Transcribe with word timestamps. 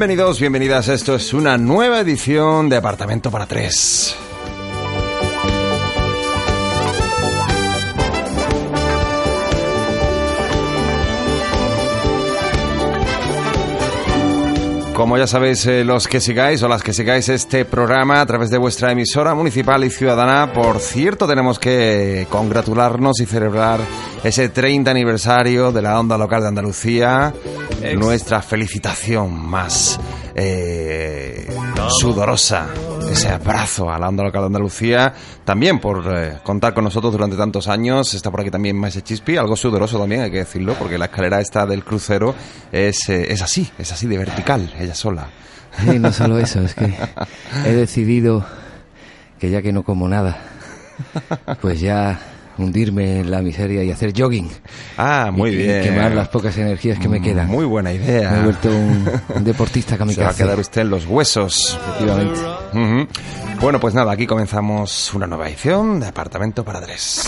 Bienvenidos, 0.00 0.40
bienvenidas. 0.40 0.88
Esto 0.88 1.14
es 1.14 1.34
una 1.34 1.58
nueva 1.58 2.00
edición 2.00 2.70
de 2.70 2.76
Apartamento 2.78 3.30
para 3.30 3.44
Tres. 3.44 4.16
Como 14.94 15.18
ya 15.18 15.26
sabéis, 15.26 15.66
eh, 15.66 15.84
los 15.84 16.08
que 16.08 16.20
sigáis 16.20 16.62
o 16.62 16.68
las 16.68 16.82
que 16.82 16.94
sigáis 16.94 17.28
este 17.28 17.66
programa 17.66 18.22
a 18.22 18.26
través 18.26 18.48
de 18.48 18.56
vuestra 18.56 18.92
emisora 18.92 19.34
municipal 19.34 19.84
y 19.84 19.90
ciudadana, 19.90 20.54
por 20.54 20.78
cierto, 20.80 21.28
tenemos 21.28 21.58
que 21.58 22.26
congratularnos 22.30 23.20
y 23.20 23.26
celebrar 23.26 23.80
ese 24.24 24.48
30 24.48 24.90
aniversario 24.90 25.72
de 25.72 25.82
la 25.82 26.00
onda 26.00 26.16
local 26.16 26.40
de 26.40 26.48
Andalucía. 26.48 27.34
Nuestra 27.96 28.42
felicitación 28.42 29.32
más 29.34 29.98
eh, 30.34 31.46
sudorosa, 31.88 32.68
ese 33.10 33.28
abrazo 33.28 33.90
a 33.90 33.98
la 33.98 34.08
onda 34.08 34.22
local 34.24 34.42
de 34.42 34.46
Andalucía, 34.46 35.14
también 35.44 35.80
por 35.80 36.04
eh, 36.14 36.38
contar 36.42 36.74
con 36.74 36.84
nosotros 36.84 37.12
durante 37.12 37.36
tantos 37.36 37.68
años. 37.68 38.12
Está 38.14 38.30
por 38.30 38.40
aquí 38.40 38.50
también 38.50 38.76
Maese 38.76 39.02
Chispi, 39.02 39.36
algo 39.36 39.56
sudoroso 39.56 39.98
también, 39.98 40.22
hay 40.22 40.30
que 40.30 40.38
decirlo, 40.38 40.74
porque 40.74 40.98
la 40.98 41.06
escalera 41.06 41.40
esta 41.40 41.66
del 41.66 41.84
crucero 41.84 42.34
es, 42.70 43.08
eh, 43.08 43.32
es 43.32 43.42
así, 43.42 43.70
es 43.78 43.90
así 43.92 44.06
de 44.06 44.18
vertical, 44.18 44.72
ella 44.78 44.94
sola. 44.94 45.28
Y 45.86 45.98
no 45.98 46.12
solo 46.12 46.38
eso, 46.38 46.60
es 46.60 46.74
que 46.74 46.92
he 47.64 47.72
decidido 47.72 48.44
que 49.38 49.50
ya 49.50 49.62
que 49.62 49.72
no 49.72 49.84
como 49.84 50.08
nada, 50.08 50.38
pues 51.62 51.80
ya 51.80 52.20
hundirme 52.62 53.20
en 53.20 53.30
la 53.30 53.42
miseria 53.42 53.82
y 53.82 53.90
hacer 53.90 54.12
jogging. 54.16 54.50
Ah, 54.96 55.30
muy 55.32 55.50
y, 55.50 55.56
bien. 55.56 55.80
Y 55.80 55.84
quemar 55.84 56.12
las 56.12 56.28
pocas 56.28 56.56
energías 56.58 56.98
que 56.98 57.08
me 57.08 57.20
quedan. 57.20 57.48
Muy 57.48 57.64
buena 57.64 57.92
idea. 57.92 58.30
Me 58.30 58.38
he 58.38 58.42
vuelto 58.42 58.68
un, 58.68 59.04
deportista 59.44 59.96
Se 59.96 60.22
va 60.22 60.30
a 60.30 60.34
quedar 60.34 60.58
usted 60.58 60.82
en 60.82 60.90
los 60.90 61.06
huesos. 61.06 61.78
Efectivamente. 61.80 62.40
Ujú. 62.72 63.08
Bueno, 63.60 63.78
pues 63.78 63.94
nada, 63.94 64.12
aquí 64.12 64.26
comenzamos 64.26 65.12
una 65.12 65.26
nueva 65.26 65.48
edición 65.48 66.00
de 66.00 66.06
Apartamento 66.06 66.64
para 66.64 66.80
Tres. 66.80 67.26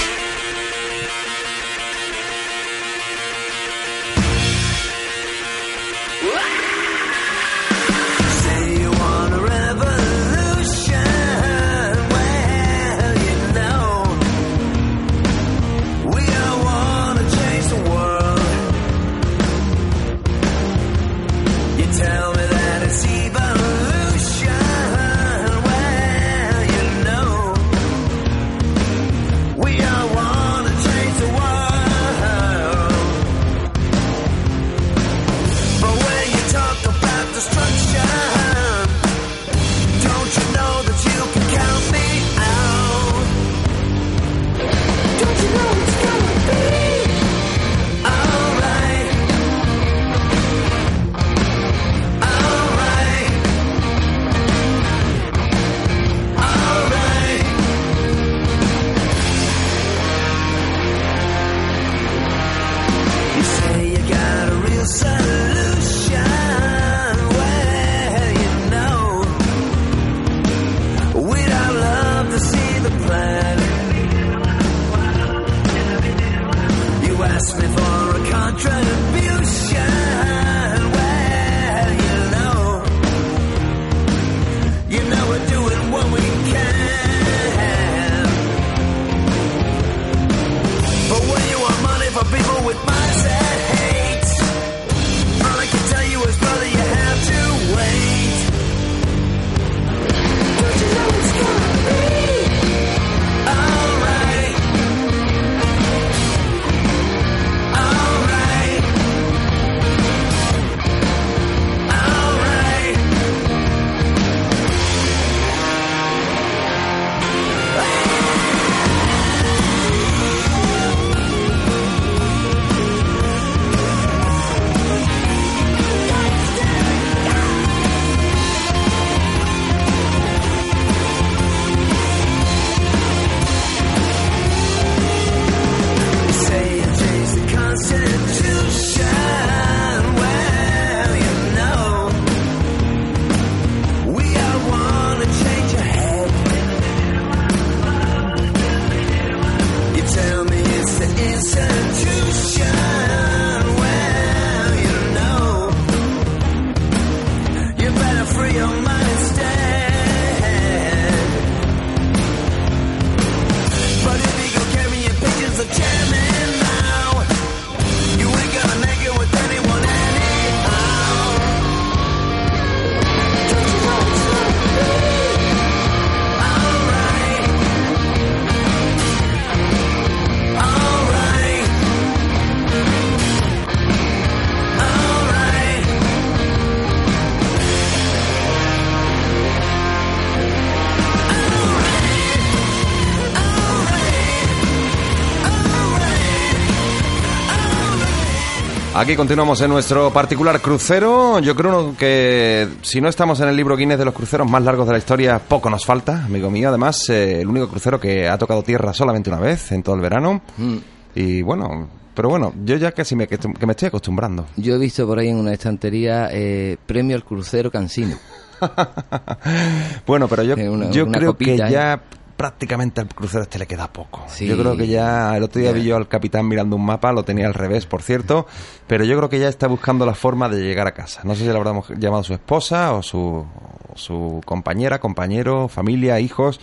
Aquí 199.02 199.16
continuamos 199.16 199.60
en 199.60 199.70
nuestro 199.70 200.12
particular 200.12 200.60
crucero. 200.60 201.40
Yo 201.40 201.56
creo 201.56 201.96
que 201.96 202.68
si 202.82 203.00
no 203.00 203.08
estamos 203.08 203.40
en 203.40 203.48
el 203.48 203.56
libro 203.56 203.76
Guinness 203.76 203.98
de 203.98 204.04
los 204.04 204.14
cruceros 204.14 204.48
más 204.48 204.62
largos 204.62 204.86
de 204.86 204.92
la 204.92 204.98
historia, 204.98 205.40
poco 205.40 205.68
nos 205.68 205.84
falta, 205.84 206.24
amigo 206.24 206.50
mío. 206.52 206.68
Además, 206.68 207.08
eh, 207.08 207.40
el 207.40 207.48
único 207.48 207.66
crucero 207.68 207.98
que 207.98 208.28
ha 208.28 208.38
tocado 208.38 208.62
tierra 208.62 208.92
solamente 208.94 209.28
una 209.28 209.40
vez 209.40 209.72
en 209.72 209.82
todo 209.82 209.96
el 209.96 210.02
verano. 210.02 210.40
Mm. 210.56 210.76
Y 211.16 211.42
bueno, 211.42 211.88
pero 212.14 212.28
bueno, 212.28 212.52
yo 212.64 212.76
ya 212.76 212.92
casi 212.92 213.16
me, 213.16 213.26
que 213.26 213.38
me 213.66 213.72
estoy 213.72 213.88
acostumbrando. 213.88 214.46
Yo 214.56 214.76
he 214.76 214.78
visto 214.78 215.04
por 215.04 215.18
ahí 215.18 215.28
en 215.30 215.36
una 215.38 215.52
estantería 215.52 216.28
eh, 216.30 216.76
premio 216.86 217.16
al 217.16 217.24
crucero 217.24 217.72
cansino. 217.72 218.16
bueno, 220.06 220.28
pero 220.28 220.44
yo, 220.44 220.54
una- 220.70 220.90
yo 220.90 221.04
una 221.06 221.18
creo 221.18 221.32
copita, 221.32 221.64
que 221.66 221.70
¿eh? 221.70 221.72
ya 221.72 222.02
prácticamente 222.42 223.00
al 223.00 223.06
crucero 223.06 223.44
este 223.44 223.56
le 223.56 223.68
queda 223.68 223.92
poco. 223.92 224.24
Sí. 224.26 224.48
Yo 224.48 224.58
creo 224.58 224.76
que 224.76 224.88
ya 224.88 225.36
el 225.36 225.44
otro 225.44 225.60
día 225.60 225.70
vi 225.70 225.84
yo 225.84 225.96
al 225.96 226.08
capitán 226.08 226.48
mirando 226.48 226.74
un 226.74 226.84
mapa, 226.84 227.12
lo 227.12 227.24
tenía 227.24 227.46
al 227.46 227.54
revés, 227.54 227.86
por 227.86 228.02
cierto, 228.02 228.48
pero 228.88 229.04
yo 229.04 229.16
creo 229.16 229.28
que 229.28 229.38
ya 229.38 229.46
está 229.46 229.68
buscando 229.68 230.04
la 230.04 230.14
forma 230.14 230.48
de 230.48 230.60
llegar 230.60 230.88
a 230.88 230.92
casa. 230.92 231.20
No 231.22 231.36
sé 231.36 231.42
si 231.42 231.46
le 231.46 231.56
habrá 231.56 231.72
llamado 231.96 232.24
su 232.24 232.34
esposa 232.34 232.94
o 232.94 233.02
su, 233.04 233.18
o 233.18 233.96
su 233.96 234.40
compañera, 234.44 234.98
compañero, 234.98 235.68
familia, 235.68 236.18
hijos, 236.18 236.58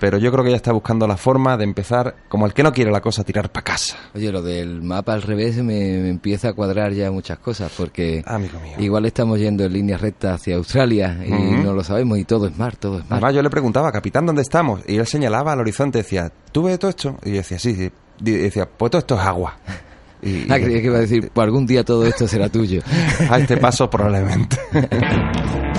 pero 0.00 0.18
yo 0.18 0.32
creo 0.32 0.42
que 0.42 0.50
ya 0.50 0.56
está 0.56 0.72
buscando 0.72 1.06
la 1.06 1.16
forma 1.16 1.56
de 1.56 1.64
empezar, 1.64 2.16
como 2.28 2.46
el 2.46 2.52
que 2.54 2.62
no 2.64 2.72
quiere 2.72 2.90
la 2.90 3.00
cosa, 3.00 3.22
a 3.22 3.24
tirar 3.24 3.52
para 3.52 3.62
casa. 3.62 3.96
Oye, 4.14 4.32
lo 4.32 4.42
del 4.42 4.82
mapa 4.82 5.12
al 5.12 5.22
revés 5.22 5.58
me, 5.58 5.62
me 5.98 6.08
empieza 6.08 6.48
a 6.48 6.52
cuadrar 6.54 6.92
ya 6.92 7.10
muchas 7.12 7.38
cosas, 7.38 7.70
porque 7.76 8.22
Amigo 8.26 8.58
mío. 8.60 8.72
igual 8.78 9.04
estamos 9.06 9.38
yendo 9.38 9.62
en 9.64 9.72
línea 9.72 9.96
recta 9.98 10.34
hacia 10.34 10.56
Australia 10.56 11.18
y 11.24 11.30
no 11.30 11.72
lo 11.74 11.84
sabemos 11.84 12.18
y 12.18 12.24
todo 12.24 12.46
es 12.48 12.58
mar, 12.58 12.76
todo 12.76 12.94
es 12.98 13.02
mar. 13.04 13.12
Además, 13.18 13.34
yo 13.34 13.42
le 13.42 13.50
preguntaba, 13.50 13.92
capitán, 13.92 14.26
¿dónde 14.26 14.42
estamos? 14.42 14.80
Y 14.88 14.96
él 14.96 15.06
señalaba 15.06 15.52
al 15.52 15.60
horizonte, 15.60 15.98
decía, 15.98 16.32
¿tú 16.50 16.62
ves 16.64 16.78
todo 16.78 16.88
esto? 16.88 17.16
Y 17.24 17.30
yo 17.30 17.36
decía, 17.36 17.58
sí, 17.58 17.74
sí. 17.74 17.90
Y 18.24 18.30
decía, 18.32 18.66
pues 18.66 18.90
todo 18.90 18.98
esto 19.00 19.14
es 19.16 19.20
agua. 19.20 19.56
Y, 20.22 20.42
Ah, 20.52 20.58
creía 20.58 20.80
que 20.82 20.86
iba 20.88 20.98
a 20.98 21.00
decir, 21.00 21.30
pues 21.32 21.42
algún 21.46 21.64
día 21.64 21.82
todo 21.82 22.04
esto 22.04 22.28
será 22.28 22.50
tuyo. 22.50 22.82
a 23.30 23.38
este 23.38 23.56
paso 23.56 23.88
probablemente. 23.88 24.58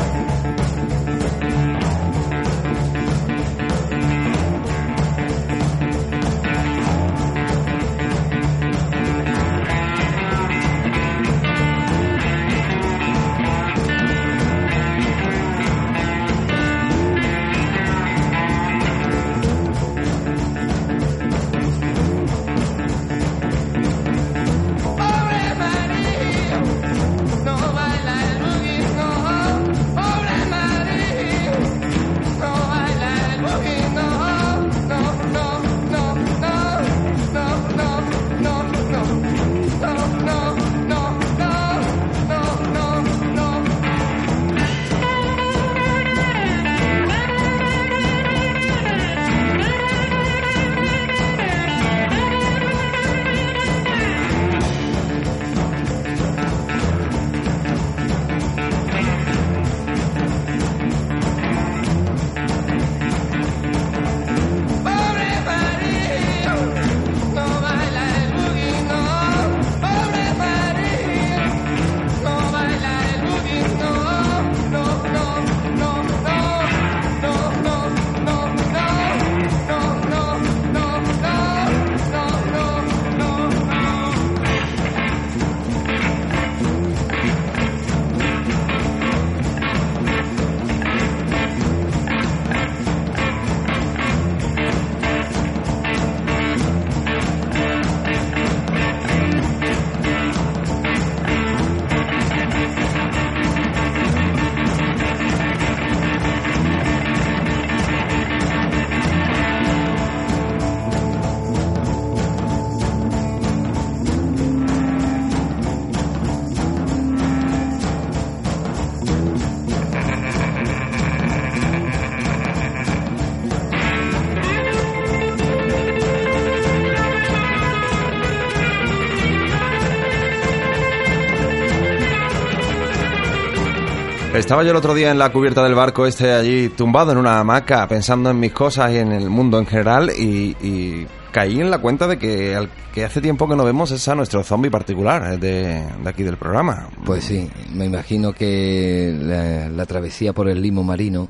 Estaba 134.34 134.64
yo 134.64 134.72
el 134.72 134.78
otro 134.78 134.94
día 134.94 135.12
en 135.12 135.20
la 135.20 135.30
cubierta 135.30 135.62
del 135.62 135.76
barco 135.76 136.06
este 136.06 136.32
allí 136.32 136.70
tumbado 136.70 137.12
en 137.12 137.18
una 137.18 137.40
hamaca 137.40 137.86
pensando 137.90 138.30
en 138.30 138.40
mis 138.40 138.54
cosas 138.54 138.92
y 138.92 138.98
en 138.98 139.12
el 139.12 139.30
mundo 139.30 139.60
en 139.60 139.66
general 139.66 140.10
y, 140.18 140.56
y 140.62 141.06
caí 141.34 141.60
en 141.60 141.70
la 141.70 141.80
cuenta 141.80 142.08
de 142.08 142.18
que, 142.18 142.56
al, 142.56 142.70
que 142.94 143.04
hace 143.04 143.20
tiempo 143.20 143.48
que 143.48 143.58
no 143.58 143.66
vemos 143.66 143.92
es 143.92 144.08
a 144.08 144.16
nuestro 144.16 144.42
zombie 144.42 144.72
particular 144.72 145.34
eh, 145.34 145.38
de, 145.38 145.84
de 146.02 146.10
aquí 146.10 146.24
del 146.24 146.38
programa. 146.38 146.88
Pues 147.06 147.26
sí, 147.26 147.50
me 147.74 147.86
imagino 147.86 148.32
que 148.32 149.14
la, 149.20 149.68
la 149.68 149.86
travesía 149.86 150.32
por 150.32 150.48
el 150.48 150.62
limo 150.62 150.82
marino 150.82 151.28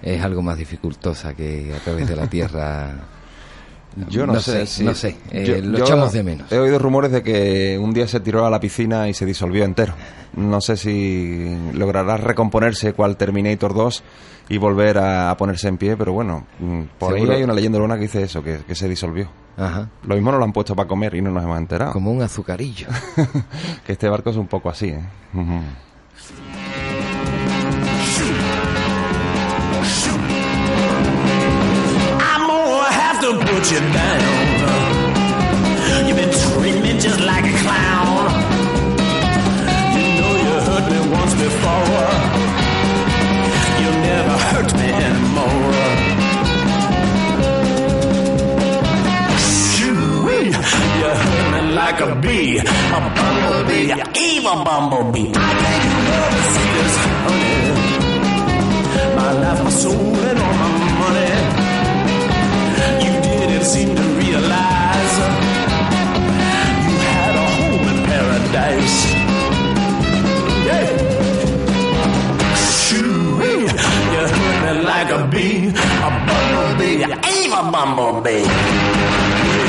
es 0.00 0.22
algo 0.22 0.40
más 0.40 0.56
dificultosa 0.56 1.34
que 1.34 1.74
a 1.74 1.80
través 1.80 2.08
de 2.08 2.14
la 2.14 2.26
tierra. 2.30 2.94
Yo 4.10 4.26
no, 4.26 4.34
no 4.34 4.40
sé, 4.40 4.66
no 4.84 4.94
sé, 4.94 5.16
eh, 5.30 5.44
yo- 5.46 5.66
lo 5.70 5.78
yo 5.78 5.84
echamos 5.84 6.12
de 6.12 6.22
menos. 6.22 6.52
He 6.52 6.58
oído 6.58 6.78
rumores 6.78 7.10
de 7.12 7.22
que 7.22 7.78
un 7.80 7.92
día 7.94 8.06
se 8.06 8.20
tiró 8.20 8.44
a 8.46 8.50
la 8.50 8.60
piscina 8.60 9.08
y 9.08 9.14
se 9.14 9.24
disolvió 9.24 9.64
entero. 9.64 9.94
No 10.36 10.60
sé 10.60 10.76
si 10.76 11.56
logrará 11.72 12.16
recomponerse 12.18 12.92
cual 12.92 13.16
Terminator 13.16 13.72
2 13.74 14.02
y 14.50 14.58
volver 14.58 14.98
a, 14.98 15.30
a 15.30 15.36
ponerse 15.36 15.68
en 15.68 15.78
pie, 15.78 15.96
pero 15.96 16.12
bueno, 16.12 16.46
mm, 16.60 16.82
por 16.98 17.14
Seguro. 17.14 17.32
ahí 17.32 17.38
hay 17.38 17.44
una 17.44 17.54
leyenda 17.54 17.78
urbana 17.78 17.94
que 17.96 18.02
dice 18.02 18.22
eso, 18.22 18.42
que, 18.42 18.58
que 18.66 18.74
se 18.74 18.88
disolvió. 18.88 19.28
Ajá, 19.56 19.88
Lo 20.06 20.14
mismo 20.14 20.30
nos 20.30 20.38
lo 20.38 20.44
han 20.44 20.52
puesto 20.52 20.76
para 20.76 20.86
comer 20.86 21.14
y 21.14 21.22
no 21.22 21.30
nos 21.30 21.42
hemos 21.42 21.56
enterado. 21.58 21.92
como 21.94 22.12
un 22.12 22.20
azucarillo. 22.20 22.88
que 23.86 23.92
este 23.92 24.08
barco 24.10 24.28
es 24.28 24.36
un 24.36 24.46
poco 24.46 24.68
así, 24.68 24.88
¿eh? 24.88 25.00
I'm 25.34 25.62
you 33.72 33.80
down. 33.80 34.22
You've 36.06 36.16
been 36.16 36.30
treating 36.30 36.82
me 36.82 36.92
just 37.00 37.20
like 37.20 37.44
a 37.44 37.54
clown. 37.64 38.30
You 39.96 40.04
know 40.18 40.32
you 40.44 40.54
hurt 40.68 40.86
me 40.92 40.98
once 41.18 41.34
before. 41.34 42.08
You'll 43.80 44.00
never 44.10 44.36
hurt 44.50 44.70
me 44.80 44.88
anymore. 45.08 45.74
Shoo-wee, 49.74 50.46
you 51.00 51.10
hurt 51.22 51.46
me 51.52 51.60
like 51.74 51.98
a 52.00 52.02
bee, 52.22 52.58
a 52.58 52.62
bumblebee, 53.18 53.90
a 53.90 53.94
evil 54.28 54.58
bumblebee. 54.64 55.32
I 55.34 55.52
think 55.62 55.82
you 55.86 55.98
know 56.06 56.26
the 56.34 56.42
secrets, 56.54 56.96
honey. 57.24 57.56
My 59.16 59.30
life, 59.42 59.60
my 59.64 59.70
soul, 59.70 60.16
and 60.28 60.38
all 60.38 60.55
seem 63.66 63.96
to 63.96 64.02
realize 64.02 65.14
you 66.86 66.96
had 67.10 67.34
a 67.34 67.46
home 67.58 67.86
in 67.92 67.98
paradise. 68.10 68.98
Yeah. 70.68 70.86
Shoo, 72.54 73.42
you 73.50 73.66
hurt 73.66 74.62
me 74.62 74.72
like 74.84 75.10
a 75.10 75.26
bee, 75.26 75.66
a 75.66 76.10
bumblebee, 76.28 77.02
a 77.02 77.18
evil 77.42 77.66
bumblebee. 77.72 79.65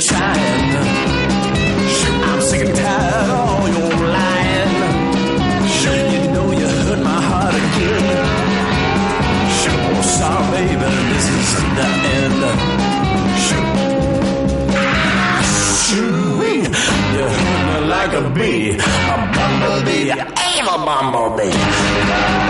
to 0.00 0.06
shine. 0.06 0.76
I'm 2.28 2.40
sick 2.40 2.66
and 2.66 2.76
tired 2.76 3.30
of 3.30 3.40
all 3.48 3.68
your 3.68 3.92
lying. 4.16 4.72
You 6.12 6.20
know 6.34 6.48
you 6.52 6.66
hurt 6.66 7.00
my 7.02 7.20
heart 7.28 7.54
again. 7.54 8.04
Oh, 9.92 10.02
sorry, 10.02 10.46
baby, 10.52 10.90
this 11.10 11.26
is 11.38 11.48
the 11.76 11.88
end. 12.16 12.42
You 15.92 16.06
hurt 17.34 17.60
me 17.66 17.78
like 17.88 18.12
a 18.14 18.24
bee, 18.30 18.70
a 18.70 19.18
bumblebee, 19.34 20.10
I'm 20.12 20.68
a 20.68 20.76
bumblebee. 20.86 22.49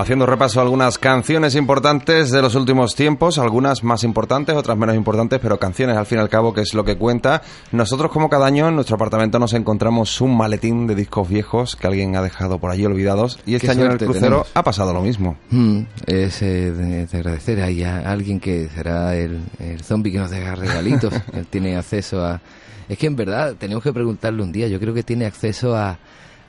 Haciendo 0.00 0.24
repaso 0.24 0.60
a 0.60 0.62
algunas 0.62 0.96
canciones 0.96 1.54
importantes 1.54 2.30
de 2.30 2.40
los 2.40 2.54
últimos 2.54 2.94
tiempos, 2.94 3.38
algunas 3.38 3.84
más 3.84 4.02
importantes, 4.02 4.56
otras 4.56 4.78
menos 4.78 4.96
importantes, 4.96 5.38
pero 5.42 5.58
canciones 5.58 5.94
al 5.98 6.06
fin 6.06 6.16
y 6.16 6.20
al 6.22 6.30
cabo 6.30 6.54
que 6.54 6.62
es 6.62 6.72
lo 6.72 6.86
que 6.86 6.96
cuenta. 6.96 7.42
Nosotros 7.70 8.10
como 8.10 8.30
cada 8.30 8.46
año 8.46 8.66
en 8.66 8.76
nuestro 8.76 8.96
apartamento 8.96 9.38
nos 9.38 9.52
encontramos 9.52 10.18
un 10.22 10.38
maletín 10.38 10.86
de 10.86 10.94
discos 10.94 11.28
viejos 11.28 11.76
que 11.76 11.86
alguien 11.86 12.16
ha 12.16 12.22
dejado 12.22 12.58
por 12.58 12.70
allí 12.70 12.86
olvidados 12.86 13.38
y 13.44 13.56
este 13.56 13.66
Qué 13.66 13.72
año 13.72 13.84
en 13.84 13.92
el 13.92 13.98
crucero 13.98 14.20
tenemos. 14.26 14.50
ha 14.54 14.62
pasado 14.62 14.94
lo 14.94 15.02
mismo. 15.02 15.36
Mm, 15.50 15.80
es 16.06 16.40
eh, 16.40 16.72
de, 16.72 17.04
de 17.06 17.18
agradecer 17.18 17.60
ahí 17.60 17.82
a 17.82 17.98
alguien 18.10 18.40
que 18.40 18.70
será 18.74 19.14
el, 19.14 19.38
el 19.58 19.82
zombie 19.84 20.12
que 20.12 20.18
nos 20.18 20.30
deja 20.30 20.54
regalitos. 20.54 21.12
Él 21.34 21.46
tiene 21.50 21.76
acceso 21.76 22.24
a... 22.24 22.40
Es 22.88 22.96
que 22.96 23.06
en 23.06 23.16
verdad 23.16 23.54
tenemos 23.58 23.84
que 23.84 23.92
preguntarle 23.92 24.42
un 24.42 24.50
día. 24.50 24.66
Yo 24.66 24.80
creo 24.80 24.94
que 24.94 25.02
tiene 25.02 25.26
acceso 25.26 25.76
a, 25.76 25.98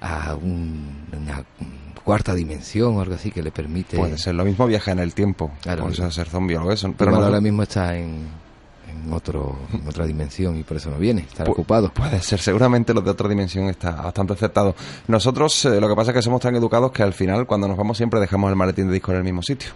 a 0.02 0.36
un- 0.36 1.06
una 1.16 1.44
cuarta 2.04 2.34
dimensión 2.34 2.98
o 2.98 3.02
algo 3.02 3.14
así 3.16 3.32
que 3.32 3.44
le 3.44 3.52
permite... 3.52 3.96
Puede 3.98 4.18
ser 4.18 4.34
lo 4.36 4.44
mismo 4.44 4.66
viaja 4.68 4.92
en 4.92 5.00
el 5.00 5.14
tiempo, 5.14 5.52
Claro. 5.62 5.86
o 5.86 5.94
sea, 5.94 6.10
ser 6.12 6.28
zombie 6.28 6.56
o 6.58 6.60
algo 6.60 6.72
eso. 6.72 6.94
Pero 6.98 7.12
no- 7.12 7.18
ahora 7.24 7.40
mismo 7.40 7.62
está 7.64 7.96
en, 7.96 8.26
en 8.90 9.14
otro, 9.14 9.60
en 9.72 9.88
otra 9.88 10.06
dimensión 10.06 10.58
y 10.58 10.64
por 10.64 10.78
eso 10.78 10.90
no 10.90 10.98
viene. 10.98 11.22
Estará 11.22 11.48
Pu- 11.50 11.54
ocupado. 11.54 11.94
Puede 11.94 12.20
ser, 12.22 12.40
seguramente 12.40 12.94
los 12.94 13.06
de 13.06 13.12
otra 13.12 13.30
dimensión 13.30 13.66
está 13.70 13.92
bastante 13.92 14.34
aceptado. 14.34 14.76
Nosotros 15.08 15.66
eh, 15.66 15.80
lo 15.80 15.88
que 15.88 15.96
pasa 15.96 16.10
es 16.12 16.16
que 16.16 16.22
somos 16.24 16.42
tan 16.42 16.56
educados 16.56 16.92
que 16.92 17.04
al 17.04 17.14
final, 17.14 17.46
cuando 17.46 17.68
nos 17.68 17.78
vamos, 17.78 17.96
siempre 17.98 18.20
dejamos 18.20 18.50
el 18.50 18.56
maletín 18.56 18.88
de 18.88 18.94
discos 18.94 19.12
en 19.14 19.18
el 19.20 19.24
mismo 19.24 19.44
sitio. 19.44 19.70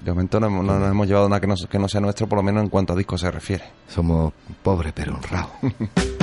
De 0.00 0.10
momento 0.12 0.40
no, 0.40 0.48
no 0.48 0.78
nos 0.78 0.90
hemos 0.90 1.06
llevado 1.06 1.28
nada 1.28 1.40
que 1.40 1.46
no, 1.46 1.54
que 1.68 1.78
no 1.78 1.88
sea 1.88 2.00
nuestro, 2.00 2.26
por 2.26 2.38
lo 2.38 2.42
menos 2.42 2.62
en 2.62 2.70
cuanto 2.70 2.94
a 2.94 2.96
discos 2.96 3.20
se 3.20 3.30
refiere. 3.30 3.64
Somos 3.88 4.32
pobres 4.62 4.92
pero 4.94 5.14
honrados. 5.14 5.50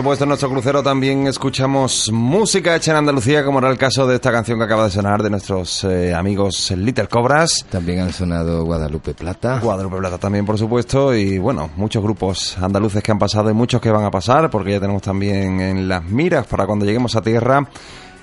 supuesto, 0.00 0.24
en 0.24 0.28
nuestro 0.28 0.48
crucero 0.48 0.82
también 0.82 1.26
escuchamos 1.26 2.10
música 2.10 2.74
hecha 2.74 2.92
en 2.92 2.96
Andalucía, 2.96 3.44
como 3.44 3.58
era 3.58 3.68
el 3.68 3.76
caso 3.76 4.06
de 4.06 4.14
esta 4.14 4.32
canción 4.32 4.58
que 4.58 4.64
acaba 4.64 4.84
de 4.84 4.90
sonar 4.90 5.22
de 5.22 5.28
nuestros 5.28 5.84
eh, 5.84 6.14
amigos 6.14 6.70
Little 6.70 7.06
Cobras. 7.06 7.66
También 7.68 8.00
han 8.00 8.10
sonado 8.10 8.64
Guadalupe 8.64 9.12
Plata. 9.12 9.60
Guadalupe 9.60 9.98
Plata 9.98 10.16
también, 10.16 10.46
por 10.46 10.56
supuesto, 10.56 11.14
y 11.14 11.36
bueno, 11.36 11.68
muchos 11.76 12.02
grupos 12.02 12.56
andaluces 12.56 13.02
que 13.02 13.12
han 13.12 13.18
pasado 13.18 13.50
y 13.50 13.52
muchos 13.52 13.78
que 13.82 13.90
van 13.90 14.04
a 14.04 14.10
pasar, 14.10 14.48
porque 14.48 14.70
ya 14.70 14.80
tenemos 14.80 15.02
también 15.02 15.60
en 15.60 15.86
las 15.86 16.02
miras 16.02 16.46
para 16.46 16.64
cuando 16.64 16.86
lleguemos 16.86 17.14
a 17.16 17.20
tierra. 17.20 17.68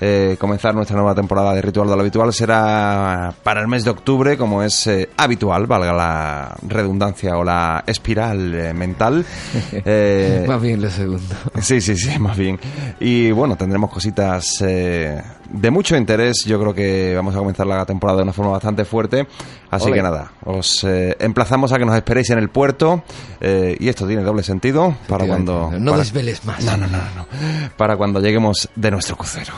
Eh, 0.02 0.36
comenzar 0.40 0.76
nuestra 0.76 0.96
nueva 0.96 1.16
temporada 1.16 1.54
de 1.54 1.62
Ritual 1.62 1.88
de 1.88 1.96
lo 1.96 2.02
Habitual 2.02 2.34
será 2.34 3.34
para 3.44 3.62
el 3.62 3.68
mes 3.68 3.84
de 3.84 3.90
octubre, 3.92 4.38
como 4.38 4.64
es 4.64 4.88
eh, 4.88 5.10
habitual, 5.18 5.66
valga 5.68 5.94
la 5.94 6.56
redundancia 6.68 7.38
o 7.38 7.44
la 7.44 7.84
espiral 7.86 8.54
eh, 8.54 8.74
mental. 8.74 9.26
Eh, 9.90 10.46
Más 10.48 10.62
bien 10.62 10.82
lo 10.82 10.90
segundo. 10.90 11.36
Sí, 11.62 11.80
sí, 11.82 11.96
sí, 11.96 12.18
más 12.20 12.38
bien. 12.38 12.60
Y 13.00 13.32
bueno, 13.32 13.56
tendremos 13.56 13.90
cositas 13.90 14.62
eh, 14.62 15.22
de 15.50 15.72
mucho 15.72 15.96
interés. 15.96 16.44
Yo 16.46 16.60
creo 16.60 16.74
que 16.74 17.14
vamos 17.16 17.36
a 17.36 17.40
comenzar 17.40 17.66
la 17.68 17.86
temporada 17.86 18.18
de 18.18 18.24
una 18.24 18.34
forma 18.34 18.52
bastante 18.52 18.86
fuerte. 18.86 19.28
Así 19.72 19.88
Ole. 19.88 19.96
que 19.98 20.02
nada, 20.04 20.32
os 20.46 20.84
eh, 20.84 21.16
emplazamos 21.20 21.72
a 21.74 21.78
que 21.78 21.86
nos 21.86 21.96
esperéis 21.96 22.30
en 22.30 22.40
el 22.40 22.50
puerto. 22.50 23.04
eh, 23.42 23.76
y 23.80 23.90
esto 23.90 24.08
tiene 24.08 24.24
doble 24.24 24.44
sentido 24.44 24.96
para 25.08 25.26
cuando. 25.28 25.72
No 25.78 25.92
para- 25.92 26.04
desveles 26.04 26.44
más. 26.46 26.64
no, 26.64 26.78
no, 26.78 26.88
no, 26.88 26.98
no. 26.98 27.28
Para 27.78 27.98
cuando 27.98 28.20
lleguemos 28.22 28.70
de 28.76 28.92
nuestro 28.92 29.16
crucero. 29.16 29.54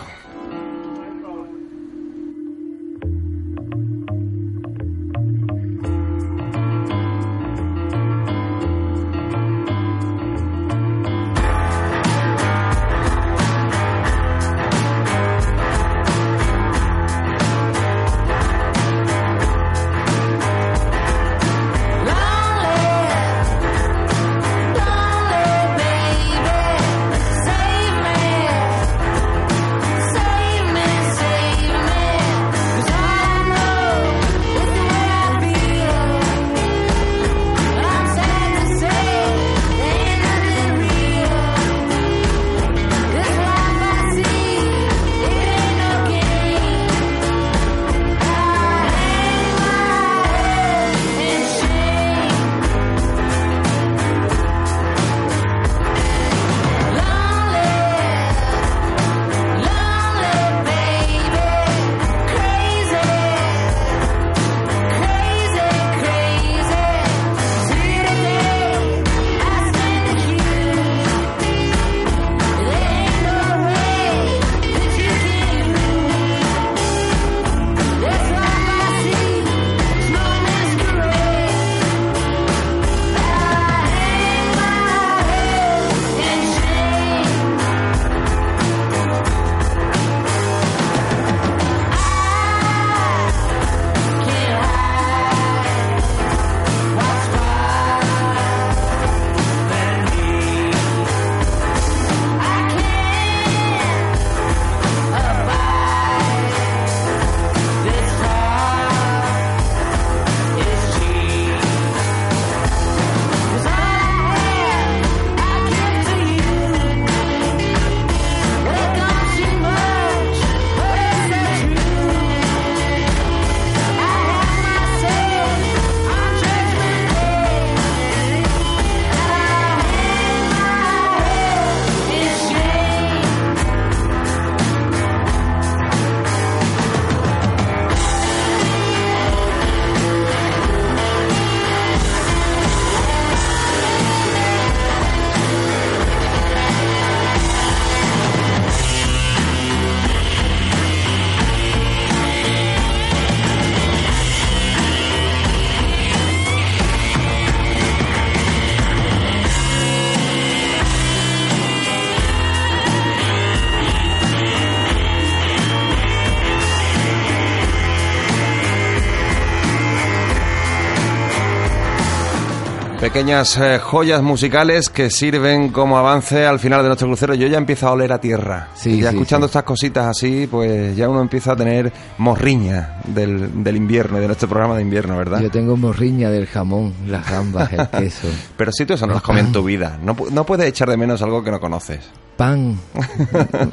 Pequeñas 173.19 173.57
eh, 173.57 173.79
joyas 173.79 174.23
musicales 174.23 174.89
que 174.89 175.09
sirven 175.09 175.73
como 175.73 175.97
avance 175.97 176.45
al 176.45 176.57
final 176.57 176.83
de 176.83 176.87
nuestro 176.87 177.05
crucero. 177.05 177.33
Yo 177.33 177.47
ya 177.47 177.57
empiezo 177.57 177.89
a 177.89 177.91
oler 177.91 178.13
a 178.13 178.21
tierra. 178.21 178.69
Sí, 178.75 179.01
ya 179.01 179.09
sí, 179.09 179.15
escuchando 179.17 179.45
sí. 179.45 179.49
estas 179.49 179.63
cositas 179.63 180.07
así, 180.07 180.47
pues 180.49 180.95
ya 180.95 181.09
uno 181.09 181.19
empieza 181.19 181.51
a 181.51 181.55
tener 181.57 181.91
morriña 182.17 183.01
del, 183.05 183.61
del 183.61 183.75
invierno, 183.75 184.19
y 184.19 184.21
de 184.21 184.27
nuestro 184.27 184.47
programa 184.47 184.77
de 184.77 184.83
invierno, 184.83 185.17
¿verdad? 185.17 185.41
Yo 185.41 185.51
tengo 185.51 185.75
morriña 185.75 186.29
del 186.29 186.47
jamón, 186.47 186.93
las 187.07 187.29
gambas, 187.29 187.73
el 187.73 187.89
queso, 187.99 188.29
Pero 188.55 188.71
si 188.71 188.85
tú 188.85 188.93
eso 188.93 189.05
no 189.05 189.11
lo 189.11 189.17
has 189.17 189.23
comido 189.23 189.47
en 189.47 189.51
tu 189.51 189.65
vida. 189.65 189.99
No, 190.01 190.15
no 190.31 190.45
puedes 190.45 190.67
echar 190.67 190.89
de 190.89 190.95
menos 190.95 191.21
algo 191.21 191.43
que 191.43 191.51
no 191.51 191.59
conoces. 191.59 192.09
Pan, 192.39 192.79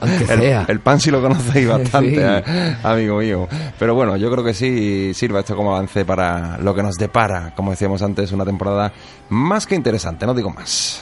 aunque 0.00 0.24
El, 0.34 0.40
sea. 0.40 0.64
el 0.66 0.80
pan 0.80 0.98
sí 1.00 1.12
lo 1.12 1.22
conocéis 1.22 1.68
bastante, 1.68 2.10
Sí. 2.16 2.20
eh, 2.20 2.76
amigo 2.82 3.18
mío. 3.18 3.48
Pero 3.78 3.94
bueno, 3.94 4.16
yo 4.16 4.28
creo 4.28 4.42
que 4.42 4.52
sí 4.54 5.12
sirva 5.14 5.38
esto 5.40 5.54
como 5.54 5.74
avance 5.74 6.04
para 6.04 6.58
lo 6.58 6.74
que 6.74 6.82
nos 6.82 6.96
depara, 6.96 7.54
como 7.54 7.70
decíamos 7.70 8.02
antes, 8.02 8.32
una 8.32 8.44
temporada 8.44 8.92
más 9.28 9.66
que 9.68 9.76
interesante, 9.76 10.26
no 10.26 10.34
digo 10.34 10.50
más. 10.50 11.00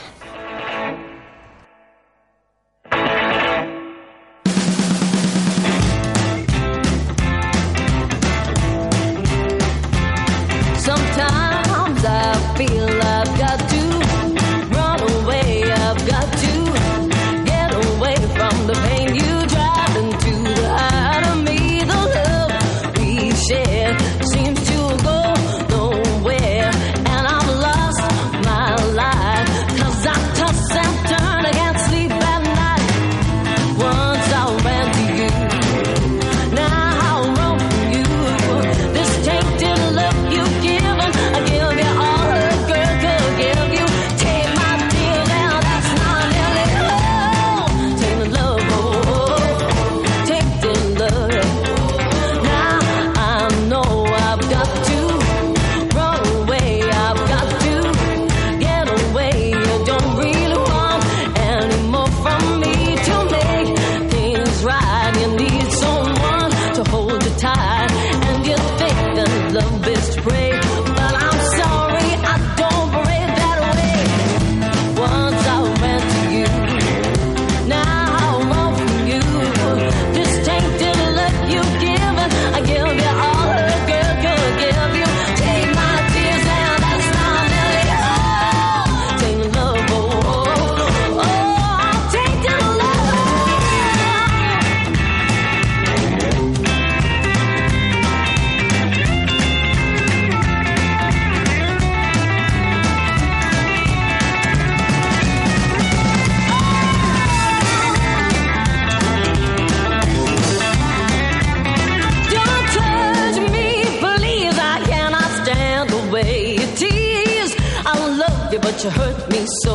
Love 118.85 118.97
you, 118.97 119.01
but 119.01 119.09
you 119.09 119.13
hurt 119.13 119.31
me 119.31 119.45
so. 119.63 119.74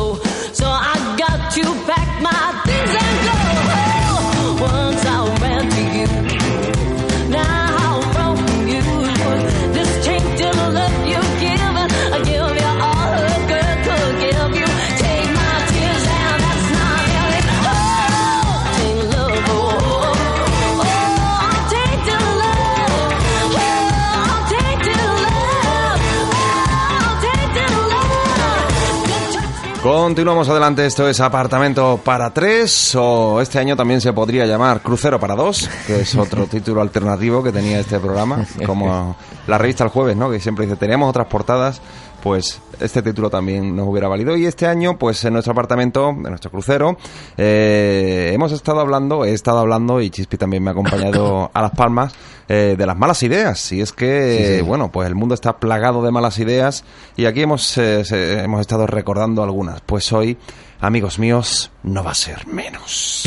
Continuamos 30.11 30.49
adelante, 30.49 30.85
esto 30.85 31.07
es 31.07 31.21
Apartamento 31.21 31.97
para 32.03 32.31
tres 32.31 32.93
o 32.95 33.39
este 33.39 33.59
año 33.59 33.77
también 33.77 34.01
se 34.01 34.11
podría 34.11 34.45
llamar 34.45 34.81
Crucero 34.81 35.21
para 35.21 35.35
dos, 35.35 35.69
que 35.87 36.01
es 36.01 36.15
otro 36.15 36.47
título 36.51 36.81
alternativo 36.81 37.41
que 37.41 37.53
tenía 37.53 37.79
este 37.79 37.97
programa, 37.97 38.45
como 38.65 39.15
la 39.47 39.57
revista 39.57 39.85
El 39.85 39.89
Jueves, 39.89 40.17
¿no? 40.17 40.29
que 40.29 40.41
siempre 40.41 40.65
dice, 40.65 40.75
teníamos 40.75 41.09
otras 41.09 41.27
portadas, 41.27 41.81
pues 42.23 42.61
este 42.79 43.01
título 43.01 43.29
también 43.29 43.75
nos 43.75 43.87
hubiera 43.87 44.07
valido. 44.07 44.35
Y 44.37 44.45
este 44.45 44.65
año, 44.67 44.97
pues 44.97 45.23
en 45.25 45.33
nuestro 45.33 45.51
apartamento, 45.51 46.09
en 46.09 46.23
nuestro 46.23 46.51
crucero, 46.51 46.97
eh, 47.37 48.31
hemos 48.33 48.51
estado 48.51 48.79
hablando, 48.79 49.25
he 49.25 49.33
estado 49.33 49.59
hablando 49.59 50.01
y 50.01 50.09
Chispi 50.09 50.37
también 50.37 50.63
me 50.63 50.69
ha 50.69 50.73
acompañado 50.73 51.49
a 51.53 51.61
Las 51.61 51.71
Palmas, 51.71 52.13
eh, 52.47 52.75
de 52.77 52.85
las 52.85 52.97
malas 52.97 53.21
ideas. 53.23 53.71
Y 53.71 53.81
es 53.81 53.91
que, 53.91 54.37
Sí, 54.47 54.55
sí. 54.57 54.61
bueno, 54.61 54.91
pues 54.91 55.07
el 55.07 55.15
mundo 55.15 55.35
está 55.35 55.57
plagado 55.57 56.03
de 56.03 56.11
malas 56.11 56.39
ideas 56.39 56.83
y 57.15 57.25
aquí 57.25 57.41
hemos, 57.41 57.77
eh, 57.77 58.03
se- 58.05 58.43
hemos 58.43 58.61
estado 58.61 58.87
recordando 58.87 59.43
algunas. 59.43 59.81
Pues 59.81 60.11
hoy, 60.13 60.37
amigos 60.79 61.19
míos, 61.19 61.71
no 61.83 62.03
va 62.03 62.11
a 62.11 62.15
ser 62.15 62.47
menos. 62.47 63.23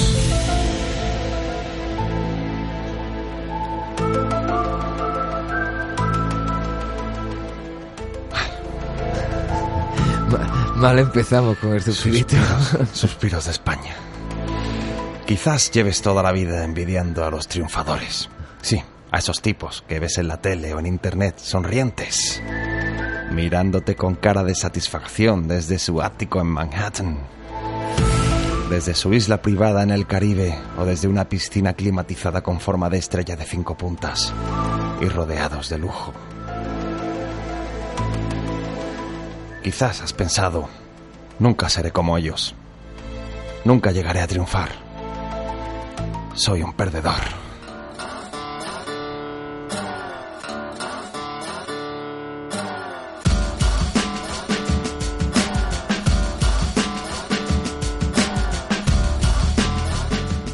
Mal 10.85 10.99
empezamos 10.99 11.57
con 11.57 11.73
el 11.73 11.83
suspirito. 11.83 12.37
Suspiros 12.93 13.47
de 13.47 13.53
España. 13.53 13.95
Quizás 15.27 15.71
lleves 15.71 16.03
toda 16.03 16.23
la 16.23 16.31
vida 16.31 16.63
envidiando 16.63 17.25
a 17.25 17.31
los 17.31 17.49
triunfadores. 17.49 18.29
Sí, 18.61 18.83
a 19.11 19.17
esos 19.17 19.41
tipos 19.41 19.83
que 19.89 19.99
ves 19.99 20.19
en 20.19 20.29
la 20.29 20.43
tele 20.43 20.75
o 20.75 20.81
en 20.81 20.85
internet 20.85 21.39
sonrientes, 21.39 22.43
mirándote 23.33 23.97
con 23.97 24.17
cara 24.17 24.45
de 24.45 24.55
satisfacción 24.55 25.49
desde 25.49 25.79
su 25.79 26.03
ático 26.03 26.43
en 26.43 26.49
Manhattan, 26.49 27.19
desde 28.69 28.95
su 28.95 29.15
isla 29.15 29.41
privada 29.41 29.85
en 29.85 29.91
el 29.91 30.07
Caribe 30.07 30.55
o 30.77 30.85
desde 30.85 31.09
una 31.09 31.31
piscina 31.31 31.73
climatizada 31.73 32.43
con 32.43 32.61
forma 32.61 32.91
de 32.91 32.99
estrella 32.99 33.37
de 33.37 33.47
cinco 33.47 33.75
puntas 33.75 34.35
y 35.01 35.07
rodeados 35.07 35.71
de 35.71 35.79
lujo. 35.79 36.13
Quizás 39.65 40.03
has 40.03 40.13
pensado, 40.13 40.69
nunca 41.39 41.71
seré 41.71 41.91
como 41.91 42.19
ellos. 42.19 42.55
Nunca 43.65 43.93
llegaré 43.93 44.21
a 44.21 44.27
triunfar. 44.27 44.69
Soy 46.35 46.63
un 46.63 46.75
perdedor. 46.75 47.15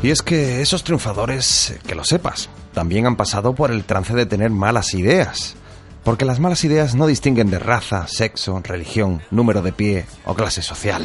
Y 0.04 0.10
es 0.10 0.22
que 0.22 0.62
esos 0.62 0.84
triunfadores, 0.84 1.72
eh, 1.72 1.80
que 1.84 1.96
lo 1.96 2.04
sepas, 2.04 2.48
también 2.72 3.06
han 3.06 3.16
pasado 3.16 3.56
por 3.56 3.72
el 3.72 3.82
trance 3.82 4.14
de 4.14 4.26
tener 4.26 4.50
malas 4.50 4.94
ideas. 4.94 5.56
Porque 6.04 6.24
las 6.24 6.40
malas 6.40 6.64
ideas 6.64 6.94
no 6.94 7.06
distinguen 7.06 7.50
de 7.50 7.58
raza, 7.58 8.06
sexo, 8.08 8.60
religión, 8.62 9.22
número 9.30 9.62
de 9.62 9.72
pie 9.72 10.06
o 10.24 10.34
clase 10.34 10.62
social. 10.62 11.04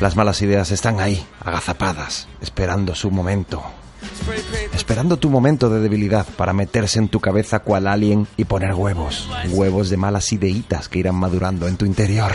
Las 0.00 0.14
malas 0.14 0.40
ideas 0.42 0.70
están 0.70 1.00
ahí, 1.00 1.24
agazapadas, 1.44 2.28
esperando 2.40 2.94
su 2.94 3.10
momento. 3.10 3.62
esperando 4.74 5.16
tu 5.16 5.28
momento 5.28 5.68
de 5.70 5.80
debilidad 5.80 6.24
para 6.36 6.52
meterse 6.52 7.00
en 7.00 7.08
tu 7.08 7.18
cabeza 7.18 7.58
cual 7.60 7.88
alien 7.88 8.28
y 8.36 8.44
poner 8.44 8.74
huevos, 8.74 9.28
huevos 9.50 9.90
de 9.90 9.96
malas 9.96 10.32
ideitas 10.32 10.88
que 10.88 11.00
irán 11.00 11.16
madurando 11.16 11.66
en 11.66 11.76
tu 11.76 11.84
interior. 11.84 12.32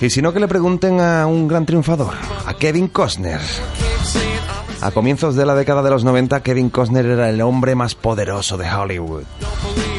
Y 0.00 0.10
si 0.10 0.22
no, 0.22 0.32
que 0.32 0.40
le 0.40 0.48
pregunten 0.48 1.00
a 1.00 1.26
un 1.26 1.46
gran 1.46 1.66
triunfador, 1.66 2.14
a 2.46 2.54
Kevin 2.54 2.88
Costner. 2.88 3.40
A 4.80 4.90
comienzos 4.92 5.34
de 5.34 5.44
la 5.44 5.54
década 5.54 5.82
de 5.82 5.90
los 5.90 6.04
90, 6.04 6.40
Kevin 6.42 6.70
Costner 6.70 7.04
era 7.06 7.28
el 7.28 7.40
hombre 7.40 7.74
más 7.74 7.94
poderoso 7.94 8.56
de 8.56 8.70
Hollywood. 8.72 9.24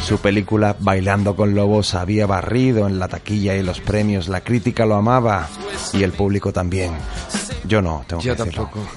Su 0.04 0.20
película 0.20 0.76
Bailando 0.80 1.36
con 1.36 1.54
Lobos 1.54 1.94
había 1.96 2.26
barrido 2.26 2.88
en 2.88 2.98
la 2.98 3.08
taquilla 3.10 3.56
y 3.56 3.64
los 3.64 3.82
premios, 3.82 4.30
la 4.30 4.42
crítica 4.42 4.86
lo 4.86 4.96
amaba 4.96 5.48
y 5.94 6.04
el 6.04 6.14
público 6.14 6.54
también. 6.54 6.94
Yo 7.68 7.82
no, 7.82 8.04
tengo 8.08 8.22
Yo 8.22 8.36
que 8.36 8.44
decirlo. 8.44 8.64
tampoco. 8.72 8.88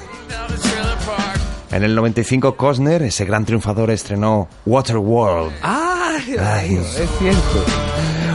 En 1.73 1.83
el 1.83 1.95
95, 1.95 2.55
Costner, 2.57 3.03
ese 3.03 3.25
gran 3.25 3.45
triunfador, 3.45 3.91
estrenó 3.91 4.49
Waterworld, 4.67 5.53
¡Ay! 5.63 6.37
Ay. 6.39 6.77
Es 6.77 7.11
cierto. 7.19 7.65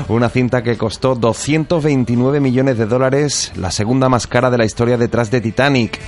una 0.10 0.28
cinta 0.30 0.64
que 0.64 0.76
costó 0.78 1.16
229 1.16 2.40
millones 2.42 2.78
de 2.78 2.88
dólares, 2.88 3.52
la 3.56 3.72
segunda 3.72 4.10
más 4.10 4.28
cara 4.28 4.50
de 4.50 4.58
la 4.58 4.66
historia 4.66 4.98
detrás 4.98 5.32
de 5.32 5.40
Titanic. 5.40 6.00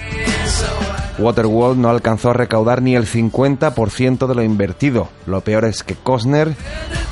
Waterworld 1.20 1.78
no 1.78 1.90
alcanzó 1.90 2.30
a 2.30 2.34
recaudar 2.34 2.82
ni 2.82 2.96
el 2.96 3.06
50% 3.06 4.28
de 4.28 4.36
lo 4.36 4.44
invertido. 4.44 5.10
Lo 5.26 5.42
peor 5.42 5.66
es 5.66 5.84
que 5.84 5.96
Costner 5.96 6.56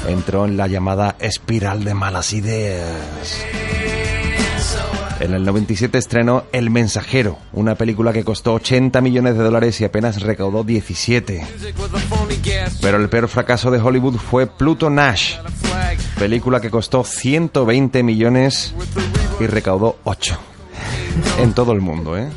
entró 0.08 0.46
en 0.46 0.58
la 0.58 0.68
llamada 0.68 1.16
espiral 1.20 1.84
de 1.84 1.94
malas 1.94 2.34
ideas. 2.34 3.46
En 5.20 5.34
el 5.34 5.44
97 5.44 5.98
estrenó 5.98 6.44
El 6.52 6.70
Mensajero, 6.70 7.40
una 7.52 7.74
película 7.76 8.14
que 8.14 8.24
costó 8.24 8.54
80 8.54 9.02
millones 9.02 9.36
de 9.36 9.44
dólares 9.44 9.82
y 9.82 9.86
apenas 9.86 10.22
recaudó 10.22 10.64
17. 10.64 11.46
Pero 12.82 12.98
el 12.98 13.10
peor 13.10 13.28
fracaso 13.28 13.72
de 13.72 13.80
Hollywood 13.80 14.18
fue 14.18 14.46
Pluto 14.46 14.92
Nash, 14.92 15.38
película 16.20 16.62
que 16.62 16.70
costó 16.70 17.04
120 17.04 18.04
millones 18.04 18.76
y 19.40 19.48
recaudó 19.48 19.98
8. 20.04 20.38
En 21.40 21.54
todo 21.54 21.72
el 21.72 21.82
mundo, 21.82 22.16
¿eh? 22.16 22.30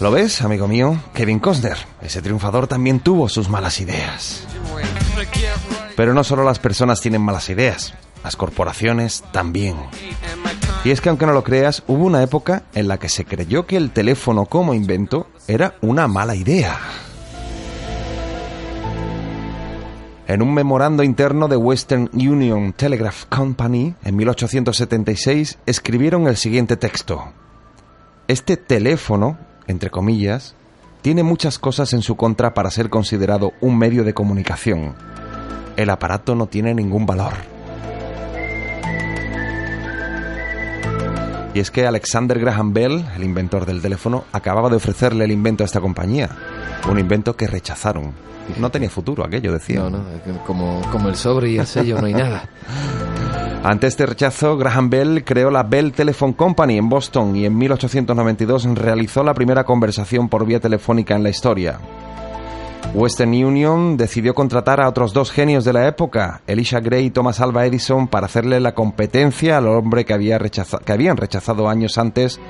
¿Lo 0.00 0.10
ves, 0.12 0.42
amigo 0.42 0.68
mío? 0.68 0.96
Kevin 1.12 1.40
Costner, 1.40 1.76
ese 2.00 2.22
triunfador 2.22 2.68
también 2.68 3.00
tuvo 3.00 3.28
sus 3.28 3.48
malas 3.48 3.80
ideas. 3.80 4.44
Pero 5.96 6.14
no 6.14 6.22
solo 6.22 6.44
las 6.44 6.60
personas 6.60 7.00
tienen 7.00 7.20
malas 7.20 7.48
ideas, 7.48 7.94
las 8.22 8.36
corporaciones 8.36 9.24
también. 9.32 9.76
Y 10.84 10.90
es 10.90 11.00
que 11.00 11.08
aunque 11.08 11.26
no 11.26 11.32
lo 11.32 11.42
creas, 11.42 11.82
hubo 11.88 12.04
una 12.04 12.22
época 12.22 12.62
en 12.74 12.86
la 12.86 12.98
que 12.98 13.08
se 13.08 13.24
creyó 13.24 13.66
que 13.66 13.76
el 13.76 13.90
teléfono 13.90 14.46
como 14.46 14.74
invento 14.74 15.26
era 15.48 15.74
una 15.80 16.06
mala 16.06 16.36
idea. 16.36 16.78
En 20.28 20.42
un 20.42 20.54
memorando 20.54 21.02
interno 21.02 21.48
de 21.48 21.56
Western 21.56 22.10
Union 22.12 22.74
Telegraph 22.74 23.24
Company, 23.24 23.94
en 24.04 24.14
1876, 24.14 25.58
escribieron 25.66 26.28
el 26.28 26.36
siguiente 26.36 26.76
texto. 26.76 27.32
Este 28.28 28.58
teléfono, 28.58 29.38
entre 29.68 29.88
comillas, 29.88 30.54
tiene 31.00 31.22
muchas 31.22 31.58
cosas 31.58 31.94
en 31.94 32.02
su 32.02 32.14
contra 32.14 32.52
para 32.52 32.70
ser 32.70 32.90
considerado 32.90 33.54
un 33.62 33.78
medio 33.78 34.04
de 34.04 34.12
comunicación. 34.12 34.94
El 35.78 35.88
aparato 35.88 36.34
no 36.34 36.46
tiene 36.46 36.74
ningún 36.74 37.06
valor. 37.06 37.32
Y 41.54 41.60
es 41.60 41.70
que 41.70 41.86
Alexander 41.86 42.38
Graham 42.38 42.74
Bell, 42.74 43.02
el 43.16 43.24
inventor 43.24 43.64
del 43.64 43.80
teléfono, 43.80 44.24
acababa 44.30 44.68
de 44.68 44.76
ofrecerle 44.76 45.24
el 45.24 45.32
invento 45.32 45.64
a 45.64 45.66
esta 45.66 45.80
compañía. 45.80 46.28
Un 46.86 46.98
invento 46.98 47.34
que 47.34 47.46
rechazaron. 47.46 48.12
No 48.58 48.70
tenía 48.70 48.90
futuro 48.90 49.24
aquello, 49.24 49.54
decía. 49.54 49.80
No, 49.80 49.88
no, 49.88 50.04
como, 50.46 50.82
como 50.92 51.08
el 51.08 51.16
sobre 51.16 51.52
y 51.52 51.58
el 51.58 51.66
sello 51.66 51.98
no 51.98 52.06
hay 52.06 52.12
nada. 52.12 52.46
Ante 53.64 53.86
este 53.88 54.06
rechazo, 54.06 54.56
Graham 54.56 54.88
Bell 54.88 55.24
creó 55.24 55.50
la 55.50 55.62
Bell 55.64 55.92
Telephone 55.92 56.34
Company 56.34 56.78
en 56.78 56.88
Boston 56.88 57.36
y 57.36 57.44
en 57.44 57.56
1892 57.58 58.64
realizó 58.76 59.22
la 59.24 59.34
primera 59.34 59.64
conversación 59.64 60.28
por 60.28 60.46
vía 60.46 60.60
telefónica 60.60 61.14
en 61.16 61.22
la 61.22 61.28
historia. 61.30 61.78
Western 62.94 63.30
Union 63.30 63.96
decidió 63.98 64.34
contratar 64.34 64.80
a 64.80 64.88
otros 64.88 65.12
dos 65.12 65.30
genios 65.30 65.64
de 65.64 65.74
la 65.74 65.86
época, 65.86 66.40
Elisha 66.46 66.80
Gray 66.80 67.06
y 67.06 67.10
Thomas 67.10 67.40
Alva 67.40 67.66
Edison, 67.66 68.08
para 68.08 68.26
hacerle 68.26 68.60
la 68.60 68.74
competencia 68.74 69.58
al 69.58 69.66
hombre 69.66 70.06
que, 70.06 70.14
había 70.14 70.38
rechaza- 70.38 70.78
que 70.78 70.92
habían 70.92 71.18
rechazado 71.18 71.68
años 71.68 71.98
antes, 71.98 72.40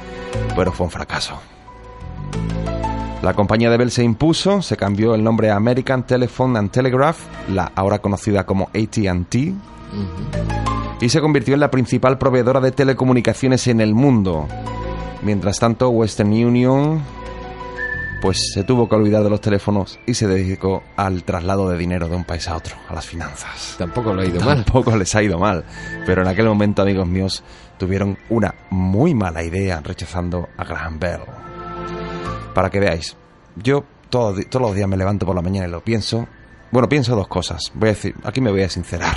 pero 0.55 0.71
fue 0.71 0.85
un 0.87 0.93
fracaso. 0.93 1.35
La 3.23 3.35
compañía 3.35 3.71
de 3.71 3.79
Bell 3.79 3.91
se 3.91 4.05
impuso, 4.05 4.63
se 4.63 4.77
cambió 4.77 5.15
el 5.17 5.25
nombre 5.25 5.51
a 5.51 5.57
American 5.57 6.07
Telephone 6.07 6.57
and 6.57 6.71
Telegraph, 6.71 7.19
la 7.49 7.73
ahora 7.75 7.99
conocida 7.99 8.47
como 8.47 8.69
AT&T, 8.69 9.55
y 11.01 11.09
se 11.09 11.21
convirtió 11.21 11.55
en 11.55 11.61
la 11.61 11.71
principal 11.71 12.19
proveedora 12.19 12.61
de 12.61 12.73
telecomunicaciones 12.73 13.67
en 13.69 13.81
el 13.81 13.95
mundo. 13.95 14.49
Mientras 15.23 15.59
tanto, 15.59 15.89
Western 15.91 16.33
Union 16.33 17.03
pues 18.21 18.51
se 18.53 18.65
tuvo 18.65 18.89
que 18.89 18.97
olvidar 18.97 19.23
de 19.23 19.31
los 19.31 19.41
teléfonos 19.41 20.01
y 20.05 20.15
se 20.15 20.27
dedicó 20.27 20.83
al 20.97 21.23
traslado 21.23 21.69
de 21.71 21.79
dinero 21.79 22.09
de 22.09 22.17
un 22.17 22.25
país 22.25 22.49
a 22.49 22.57
otro, 22.57 22.75
a 22.89 22.95
las 22.95 23.07
finanzas. 23.07 23.77
Tampoco 23.79 24.13
lo 24.13 24.23
ha 24.23 24.27
ido 24.27 24.41
mal. 24.41 24.65
Tampoco 24.65 24.97
les 24.97 25.15
ha 25.15 25.23
ido 25.23 25.39
mal, 25.39 25.65
pero 26.05 26.23
en 26.23 26.29
aquel 26.29 26.47
momento, 26.47 26.83
amigos 26.83 27.07
míos, 27.07 27.45
tuvieron 27.79 28.19
una 28.29 28.57
muy 28.71 29.15
mala 29.15 29.45
idea 29.45 29.81
rechazando 29.85 30.49
a 30.57 30.65
Graham 30.65 30.99
Bell. 30.99 31.21
Para 32.55 32.71
que 32.71 32.81
veáis, 32.81 33.17
yo 33.55 33.85
todo- 34.11 34.35
todos 34.51 34.67
los 34.67 34.75
días 34.75 34.89
me 34.89 34.97
levanto 34.97 35.25
por 35.25 35.37
la 35.37 35.43
mañana 35.43 35.69
y 35.69 35.71
lo 35.71 35.81
pienso. 35.85 36.27
Bueno, 36.73 36.89
pienso 36.89 37.15
dos 37.15 37.29
cosas. 37.29 37.71
Voy 37.75 37.91
a 37.91 37.93
decir, 37.93 38.17
aquí 38.25 38.41
me 38.41 38.51
voy 38.51 38.63
a 38.63 38.69
sincerar. 38.69 39.17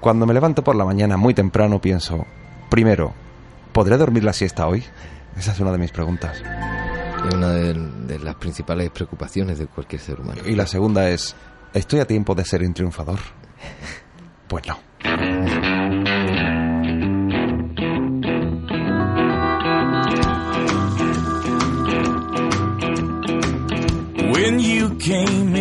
Cuando 0.00 0.26
me 0.26 0.34
levanto 0.34 0.62
por 0.62 0.76
la 0.76 0.84
mañana 0.84 1.16
muy 1.16 1.34
temprano 1.34 1.80
pienso, 1.80 2.26
primero, 2.70 3.14
¿podré 3.72 3.96
dormir 3.96 4.24
la 4.24 4.32
siesta 4.32 4.66
hoy? 4.66 4.84
Esa 5.36 5.52
es 5.52 5.60
una 5.60 5.72
de 5.72 5.78
mis 5.78 5.90
preguntas. 5.90 6.42
Es 7.26 7.34
una 7.34 7.50
de, 7.50 7.74
de 7.74 8.18
las 8.18 8.34
principales 8.36 8.90
preocupaciones 8.90 9.58
de 9.58 9.66
cualquier 9.66 10.00
ser 10.00 10.20
humano. 10.20 10.42
Y 10.44 10.54
la 10.54 10.66
segunda 10.66 11.08
es, 11.08 11.34
¿estoy 11.72 12.00
a 12.00 12.06
tiempo 12.06 12.34
de 12.34 12.44
ser 12.44 12.62
un 12.62 12.74
triunfador? 12.74 13.18
Pues 14.46 14.64
no. 14.66 14.78
When 24.30 24.58
you 24.58 24.96
came 24.98 25.53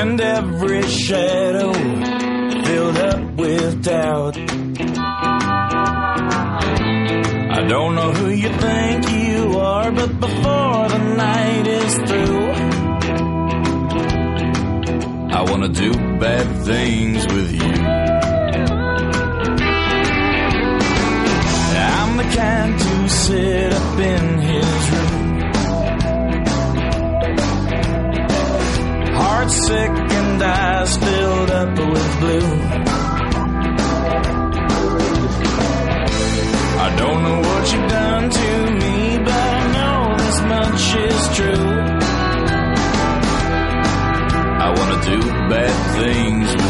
And 0.00 0.20
every 0.20 0.82
shadow 0.82 1.72
filled 1.72 2.98
up 2.98 3.32
with 3.34 3.82
doubt. 3.82 4.36
I 7.58 7.64
don't 7.66 7.96
know 7.96 8.12
who 8.12 8.28
you 8.30 8.48
think 8.48 9.10
you 9.10 9.58
are, 9.58 9.90
but 9.90 10.20
before 10.20 10.88
the 10.88 10.98
night 11.16 11.66
is 11.66 11.94
through, 12.08 12.48
I 15.36 15.42
wanna 15.50 15.68
do 15.68 15.90
bad 16.20 16.46
things 16.64 17.26
with 17.26 17.52
you. 17.60 17.74
I'm 21.96 22.16
the 22.18 22.28
kind 22.36 22.78
to 22.78 23.08
sit 23.08 23.72
up 23.72 23.98
in 23.98 24.37
sick 29.68 29.90
and 30.18 30.42
eyes 30.42 30.96
filled 30.96 31.50
up 31.50 31.72
with 31.92 32.10
blue. 32.20 32.50
I 36.84 36.88
don't 37.00 37.20
know 37.26 37.38
what 37.48 37.62
you've 37.72 37.90
done 38.00 38.26
to 38.40 38.50
me, 38.80 38.94
but 39.28 39.50
I 39.60 39.64
know 39.76 40.00
this 40.22 40.38
much 40.54 40.82
is 41.10 41.22
true. 41.36 41.68
I 44.64 44.68
wanna 44.76 44.98
do 45.10 45.18
bad 45.52 45.76
things 45.98 46.67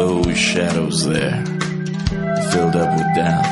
those 0.00 0.38
shadows 0.38 1.06
there, 1.06 1.44
filled 2.50 2.76
up 2.82 2.90
with 2.96 3.10
doubt. 3.20 3.48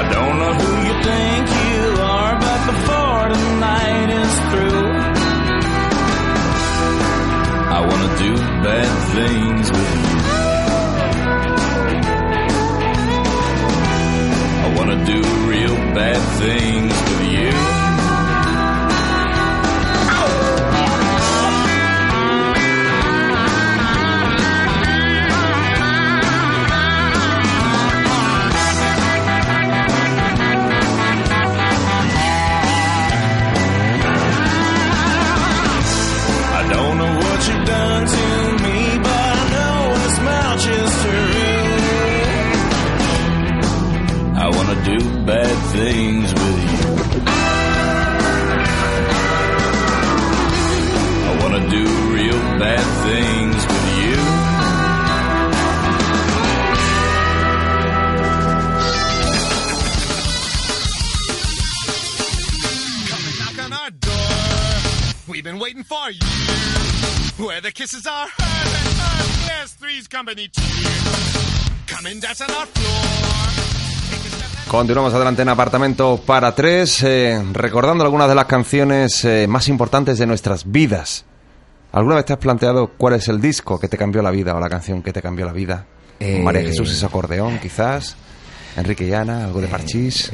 I 0.00 0.02
don't 0.14 0.34
know 0.40 0.54
who 0.60 0.72
you 0.88 0.94
think 1.08 1.44
you 1.64 1.82
are, 2.16 2.34
but 2.46 2.60
before 2.72 3.24
tonight 3.36 4.08
is 4.22 4.34
through, 4.50 4.86
I 7.76 7.80
wanna 7.88 8.10
do 8.24 8.32
bad 8.66 8.90
things 9.16 9.66
with 9.76 9.92
you. 10.04 10.18
I 14.64 14.68
wanna 14.76 14.98
do 15.12 15.18
real 15.52 15.76
bad 15.98 16.20
things 16.42 17.07
things 45.78 46.34
with 46.34 46.58
you. 46.70 46.78
I 51.28 51.38
wanna 51.40 51.62
do 51.70 51.84
real 52.16 52.40
bad 52.58 52.86
things 53.06 53.60
with 53.72 53.86
you. 54.02 54.16
Come 63.08 63.24
and 63.28 63.38
knock 63.38 63.58
on 63.64 63.72
our 63.72 63.90
door. 63.90 64.12
We've 65.28 65.44
been 65.44 65.60
waiting 65.60 65.84
for 65.84 66.10
you. 66.10 66.26
Where 67.46 67.60
the 67.60 67.70
kisses 67.70 68.04
are 68.04 68.26
heard 68.26 68.74
and 68.80 68.98
heard. 68.98 69.46
Yes, 69.46 69.74
three's 69.74 70.08
company 70.08 70.48
too. 70.48 70.62
Come 71.86 72.06
and 72.06 72.20
dance 72.20 72.40
on 72.40 72.50
our 72.50 72.66
floor. 72.66 73.27
Continuamos 74.68 75.14
adelante 75.14 75.42
en 75.42 75.48
apartamento 75.48 76.20
para 76.24 76.54
tres, 76.54 77.02
eh, 77.02 77.42
recordando 77.52 78.04
algunas 78.04 78.28
de 78.28 78.34
las 78.34 78.44
canciones 78.44 79.24
eh, 79.24 79.46
más 79.48 79.66
importantes 79.68 80.18
de 80.18 80.26
nuestras 80.26 80.70
vidas. 80.70 81.24
¿Alguna 81.90 82.16
vez 82.16 82.26
te 82.26 82.34
has 82.34 82.38
planteado 82.38 82.88
cuál 82.98 83.14
es 83.14 83.28
el 83.28 83.40
disco 83.40 83.80
que 83.80 83.88
te 83.88 83.96
cambió 83.96 84.20
la 84.20 84.30
vida 84.30 84.54
o 84.54 84.60
la 84.60 84.68
canción 84.68 85.02
que 85.02 85.12
te 85.12 85.22
cambió 85.22 85.46
la 85.46 85.52
vida? 85.52 85.86
Eh, 86.20 86.42
María 86.42 86.62
Jesús 86.62 86.92
es 86.92 87.02
acordeón, 87.02 87.58
quizás. 87.60 88.16
Enrique 88.76 89.06
Llana, 89.08 89.46
algo 89.46 89.60
de 89.62 89.68
parchís. 89.68 90.30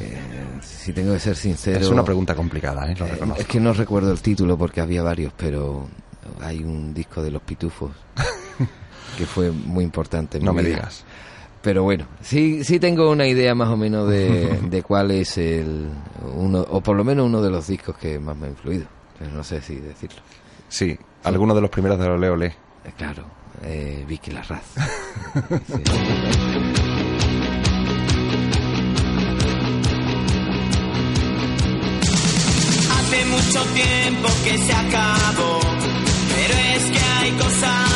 Si 0.60 0.92
tengo 0.92 1.12
que 1.14 1.20
ser 1.20 1.36
sincero... 1.36 1.78
es 1.78 1.88
una 1.88 2.04
pregunta 2.04 2.34
complicada, 2.34 2.90
¿eh? 2.90 2.96
lo 2.98 3.06
reconozco. 3.06 3.40
Es 3.40 3.46
que 3.46 3.60
no 3.60 3.72
recuerdo 3.72 4.10
el 4.10 4.20
título 4.20 4.58
porque 4.58 4.80
había 4.80 5.02
varios, 5.02 5.32
pero 5.36 5.88
hay 6.40 6.58
un 6.58 6.92
disco 6.92 7.22
de 7.22 7.30
los 7.30 7.40
pitufos 7.42 7.92
que 9.16 9.26
fue 9.26 9.52
muy 9.52 9.84
importante. 9.84 10.38
en 10.38 10.44
no 10.44 10.52
mi 10.52 10.56
me 10.56 10.62
vida. 10.68 10.76
digas. 10.78 11.04
Pero 11.64 11.82
bueno, 11.82 12.06
sí, 12.20 12.62
sí 12.62 12.78
tengo 12.78 13.10
una 13.10 13.26
idea 13.26 13.54
más 13.54 13.70
o 13.70 13.76
menos 13.78 14.06
de, 14.10 14.58
de 14.68 14.82
cuál 14.82 15.10
es 15.10 15.38
el 15.38 15.88
uno, 16.36 16.60
o 16.68 16.82
por 16.82 16.94
lo 16.94 17.04
menos 17.04 17.24
uno 17.26 17.40
de 17.40 17.50
los 17.50 17.66
discos 17.66 17.96
que 17.96 18.18
más 18.18 18.36
me 18.36 18.46
ha 18.46 18.50
influido. 18.50 18.84
Pero 19.18 19.30
no 19.32 19.42
sé 19.42 19.62
si 19.62 19.76
decirlo. 19.76 20.20
Sí, 20.68 20.96
alguno 21.22 21.54
de 21.54 21.62
los 21.62 21.70
primeros 21.70 21.98
de 21.98 22.06
los 22.06 22.20
Leo 22.20 22.36
Le. 22.36 22.48
Eh, 22.48 22.54
Claro, 22.98 23.24
eh, 23.62 24.04
Vicky 24.06 24.30
Larraz. 24.30 24.62
Sí. 25.66 25.82
Hace 32.90 33.24
mucho 33.26 33.60
tiempo 33.74 34.28
que 34.44 34.58
se 34.58 34.72
acabó, 34.72 35.60
pero 36.34 36.54
es 36.76 36.84
que 36.90 36.98
hay 36.98 37.30
cosas 37.32 37.93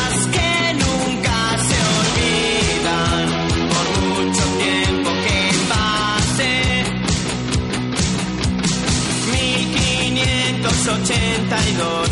1582, 10.88 12.08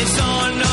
el 0.00 0.08
sol 0.08 0.58
no 0.58 0.69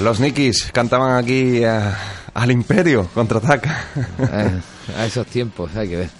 Los 0.00 0.20
Nikis 0.20 0.70
cantaban 0.72 1.16
aquí 1.22 1.62
eh, 1.64 1.80
al 2.34 2.50
Imperio, 2.50 3.08
contraataca. 3.14 3.84
Eh, 4.18 4.60
a 4.96 5.06
esos 5.06 5.26
tiempos 5.26 5.74
hay 5.76 5.88
que 5.88 5.96
ver. 5.96 6.10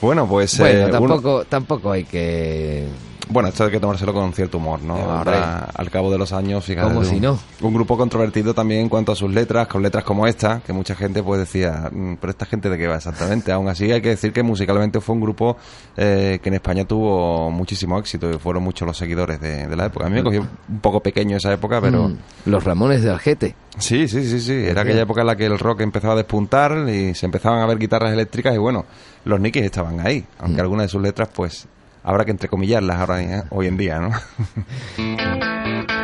bueno, 0.00 0.26
pues... 0.26 0.58
Bueno, 0.58 0.78
eh, 0.80 0.84
uno- 0.84 0.90
tampoco, 0.92 1.44
tampoco 1.44 1.92
hay 1.92 2.04
que 2.04 2.88
Bueno, 3.30 3.48
esto 3.48 3.64
hay 3.64 3.70
que 3.70 3.78
tomárselo 3.78 4.12
con 4.12 4.32
cierto 4.32 4.58
humor, 4.58 4.82
¿no? 4.82 4.96
Eh. 4.98 5.02
Ahora, 5.02 5.68
al 5.74 5.88
cabo 5.90 6.10
de 6.10 6.18
los 6.18 6.32
años, 6.32 6.64
fíjate. 6.64 6.88
Como 6.88 7.04
si 7.04 7.20
no. 7.20 7.38
Un 7.62 7.72
grupo 7.72 7.96
controvertido 7.96 8.54
también 8.54 8.80
en 8.80 8.88
cuanto 8.88 9.12
a 9.12 9.16
sus 9.16 9.32
letras, 9.32 9.68
con 9.68 9.82
letras 9.82 10.02
como 10.04 10.26
esta, 10.26 10.60
que 10.66 10.72
mucha 10.72 10.96
gente 10.96 11.22
pues 11.22 11.38
decía, 11.40 11.88
"Mm, 11.92 12.14
pero 12.20 12.32
esta 12.32 12.44
gente 12.46 12.68
de 12.68 12.76
qué 12.76 12.88
va 12.88 12.96
exactamente. 12.96 13.52
Aún 13.52 13.68
así 13.68 13.90
hay 13.92 14.02
que 14.02 14.08
decir 14.10 14.32
que 14.32 14.42
musicalmente 14.42 15.00
fue 15.00 15.14
un 15.14 15.20
grupo 15.20 15.56
eh, 15.96 16.40
que 16.42 16.48
en 16.48 16.54
España 16.56 16.84
tuvo 16.84 17.50
muchísimo 17.50 17.98
éxito 17.98 18.28
y 18.30 18.38
fueron 18.38 18.62
muchos 18.64 18.86
los 18.86 18.96
seguidores 18.96 19.40
de, 19.40 19.66
de 19.68 19.76
la 19.76 19.86
época. 19.86 20.06
A 20.06 20.08
mí 20.08 20.16
me 20.16 20.24
cogió 20.24 20.40
un 20.68 20.80
poco 20.80 21.00
pequeño 21.00 21.36
esa 21.36 21.52
época, 21.52 21.80
pero... 21.80 22.08
Mm, 22.08 22.16
Los 22.46 22.64
Ramones 22.64 23.02
de 23.02 23.10
Algete. 23.10 23.54
Sí, 23.78 24.08
sí, 24.08 24.24
sí, 24.26 24.40
sí. 24.40 24.52
Era 24.52 24.82
aquella 24.82 25.02
época 25.02 25.20
en 25.20 25.28
la 25.28 25.36
que 25.36 25.46
el 25.46 25.58
rock 25.58 25.82
empezaba 25.82 26.14
a 26.14 26.16
despuntar 26.16 26.88
y 26.88 27.14
se 27.14 27.26
empezaban 27.26 27.60
a 27.60 27.66
ver 27.66 27.78
guitarras 27.78 28.12
eléctricas 28.12 28.54
y 28.54 28.58
bueno, 28.58 28.84
los 29.24 29.40
Nikis 29.40 29.62
estaban 29.62 30.04
ahí, 30.04 30.24
aunque 30.40 30.60
algunas 30.60 30.86
de 30.86 30.88
sus 30.88 31.00
letras 31.00 31.28
pues 31.32 31.66
habrá 32.02 32.24
que 32.24 32.30
entrecomillarlas 32.30 32.96
ahora 32.98 33.22
eh, 33.22 33.44
hoy 33.50 33.66
en 33.66 33.76
día, 33.76 34.00
¿no? 34.00 34.10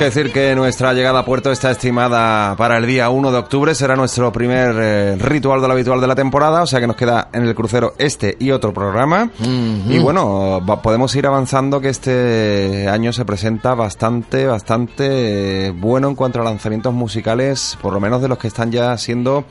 que 0.00 0.04
decir 0.06 0.32
que 0.32 0.54
nuestra 0.54 0.94
llegada 0.94 1.18
a 1.18 1.24
puerto 1.26 1.52
está 1.52 1.70
estimada 1.70 2.56
para 2.56 2.78
el 2.78 2.86
día 2.86 3.10
1 3.10 3.30
de 3.32 3.36
octubre. 3.38 3.74
Será 3.74 3.96
nuestro 3.96 4.32
primer 4.32 4.74
eh, 4.78 5.16
ritual 5.18 5.60
de 5.60 5.66
lo 5.68 5.74
habitual 5.74 6.00
de 6.00 6.06
la 6.06 6.14
temporada. 6.14 6.62
O 6.62 6.66
sea 6.66 6.80
que 6.80 6.86
nos 6.86 6.96
queda 6.96 7.28
en 7.34 7.44
el 7.46 7.54
crucero 7.54 7.92
este 7.98 8.34
y 8.40 8.50
otro 8.50 8.72
programa. 8.72 9.30
Y 9.88 9.98
bueno, 9.98 10.64
va- 10.64 10.80
podemos 10.80 11.14
ir 11.16 11.26
avanzando 11.26 11.80
que 11.82 11.90
este 11.90 12.88
año 12.88 13.12
se 13.12 13.26
presenta 13.26 13.74
bastante, 13.74 14.46
bastante 14.46 15.66
eh, 15.66 15.70
bueno 15.72 16.08
en 16.08 16.14
cuanto 16.14 16.40
a 16.40 16.44
lanzamientos 16.44 16.94
musicales, 16.94 17.76
por 17.82 17.92
lo 17.92 18.00
menos 18.00 18.22
de 18.22 18.28
los 18.28 18.38
que 18.38 18.48
están 18.48 18.72
ya 18.72 18.96
siendo 18.96 19.44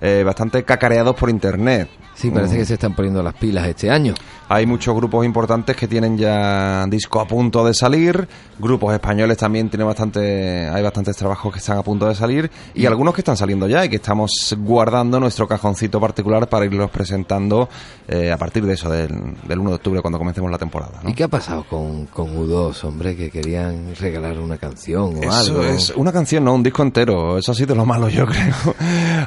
eh, 0.00 0.22
bastante 0.24 0.62
cacareados 0.62 1.16
por 1.16 1.30
internet. 1.30 1.88
Sí, 2.14 2.30
parece 2.30 2.54
Mm. 2.54 2.58
que 2.58 2.64
se 2.64 2.74
están 2.74 2.94
poniendo 2.94 3.22
las 3.22 3.34
pilas 3.34 3.66
este 3.66 3.90
año. 3.90 4.14
Hay 4.48 4.64
muchos 4.66 4.94
grupos 4.94 5.24
importantes 5.26 5.74
que 5.76 5.88
tienen 5.88 6.16
ya 6.16 6.84
disco 6.88 7.20
a 7.20 7.26
punto 7.26 7.64
de 7.66 7.74
salir, 7.74 8.28
grupos 8.58 8.94
españoles 8.94 9.36
también 9.36 9.68
tienen 9.68 9.86
bastante, 9.88 10.68
hay 10.68 10.82
bastantes 10.82 11.16
trabajos 11.16 11.52
que 11.52 11.58
están 11.58 11.78
a 11.78 11.82
punto 11.82 12.06
de 12.06 12.14
salir 12.14 12.48
y 12.74 12.86
algunos 12.86 13.12
que 13.14 13.22
están 13.22 13.36
saliendo 13.36 13.66
ya 13.66 13.84
y 13.84 13.88
que 13.88 13.96
estamos 13.96 14.54
guardando 14.58 15.18
nuestro 15.18 15.48
cajoncito 15.48 15.98
particular 16.00 16.48
para 16.48 16.64
irlos 16.64 16.90
presentando 16.90 17.68
eh, 18.06 18.30
a 18.30 18.36
partir 18.36 18.64
de 18.64 18.74
eso, 18.74 18.88
del, 18.88 19.34
del 19.48 19.58
1 19.58 19.70
de 19.70 19.76
octubre 19.76 20.00
cuando 20.00 20.18
comencemos 20.18 20.50
la 20.50 20.58
temporada. 20.58 21.00
¿no? 21.02 21.10
¿Y 21.10 21.14
qué 21.14 21.24
ha 21.24 21.28
pasado 21.28 21.64
con, 21.68 22.06
con 22.06 22.36
U2, 22.36 22.84
hombre? 22.84 23.16
Que 23.16 23.30
querían 23.30 23.94
regalar 23.96 24.38
una 24.38 24.58
canción 24.58 25.16
o 25.16 25.22
Eso 25.22 25.30
algo. 25.32 25.62
es 25.64 25.92
una 25.96 26.12
canción, 26.12 26.44
no 26.44 26.54
un 26.54 26.62
disco 26.62 26.82
entero. 26.82 27.36
Eso 27.36 27.50
ha 27.50 27.54
sido 27.54 27.74
lo 27.74 27.84
malo, 27.84 28.08
yo 28.08 28.24
creo. 28.28 28.54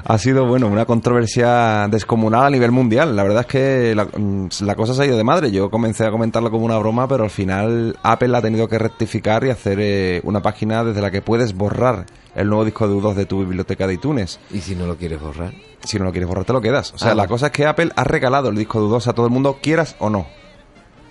ha 0.06 0.18
sido, 0.18 0.46
bueno, 0.48 0.68
una 0.68 0.86
controversia 0.86 1.88
descomunal 1.90 2.46
a 2.46 2.50
nivel 2.50 2.72
mundial. 2.72 3.16
La 3.16 3.24
verdad 3.24 3.42
es 3.42 3.48
que 3.48 3.96
la, 3.96 4.06
mm, 4.06 4.48
la 4.62 4.76
cosa 4.76 4.94
se 4.94 5.04
ha 5.04 5.06
ido 5.10 5.18
de 5.18 5.24
madre. 5.24 5.52
Yo 5.52 5.70
comencé 5.70 6.06
a 6.06 6.12
comentarlo 6.12 6.50
como 6.52 6.66
una 6.66 6.78
broma, 6.78 7.08
pero 7.08 7.24
al 7.24 7.30
final 7.30 7.98
Apple 8.04 8.36
ha 8.38 8.42
tenido 8.42 8.68
que 8.68 8.78
rectificar 8.80 9.44
y 9.44 9.50
hacer 9.50 9.78
eh, 9.82 10.22
una 10.24 10.42
página 10.42 10.84
desde 10.84 11.02
la 11.02 11.12
que 11.12 11.22
puedes 11.22 11.54
borrar 11.54 12.06
el 12.36 12.48
nuevo 12.48 12.64
disco 12.66 12.88
de 12.88 12.94
U2 12.96 13.14
de 13.16 13.26
tu 13.26 13.40
biblioteca 13.40 13.86
de 13.88 13.96
iTunes. 13.96 14.40
¿Y 14.52 14.62
si 14.62 14.76
no 14.76 14.86
lo 14.86 14.96
quieres 14.96 15.20
borrar? 15.20 15.52
Si 15.84 15.98
no 16.00 16.06
lo 16.06 16.12
quieres 16.12 16.28
borrar, 16.30 16.46
te 16.46 16.54
lo 16.54 16.62
quedas. 16.62 16.94
O 16.94 16.98
sea, 16.98 17.12
Ah. 17.12 17.16
la 17.16 17.28
cosa 17.28 17.48
es 17.48 17.52
que 17.52 17.66
Apple 17.66 17.92
ha 17.96 18.04
regalado 18.04 18.50
el 18.50 18.56
disco 18.56 18.80
de 18.80 18.86
U2 18.88 19.08
a 19.08 19.14
todo 19.14 19.26
el 19.26 19.32
mundo, 19.32 19.58
quieras 19.62 19.96
o 20.00 20.10
no. 20.10 20.28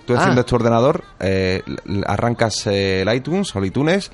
Tú 0.05 0.13
Ah. 0.13 0.17
enciendes 0.17 0.45
tu 0.45 0.55
ordenador, 0.55 1.03
eh, 1.19 1.61
arrancas 2.07 2.65
eh, 2.67 3.01
el 3.01 3.13
iTunes 3.15 3.55
o 3.55 3.59
el 3.59 3.65
iTunes 3.65 4.11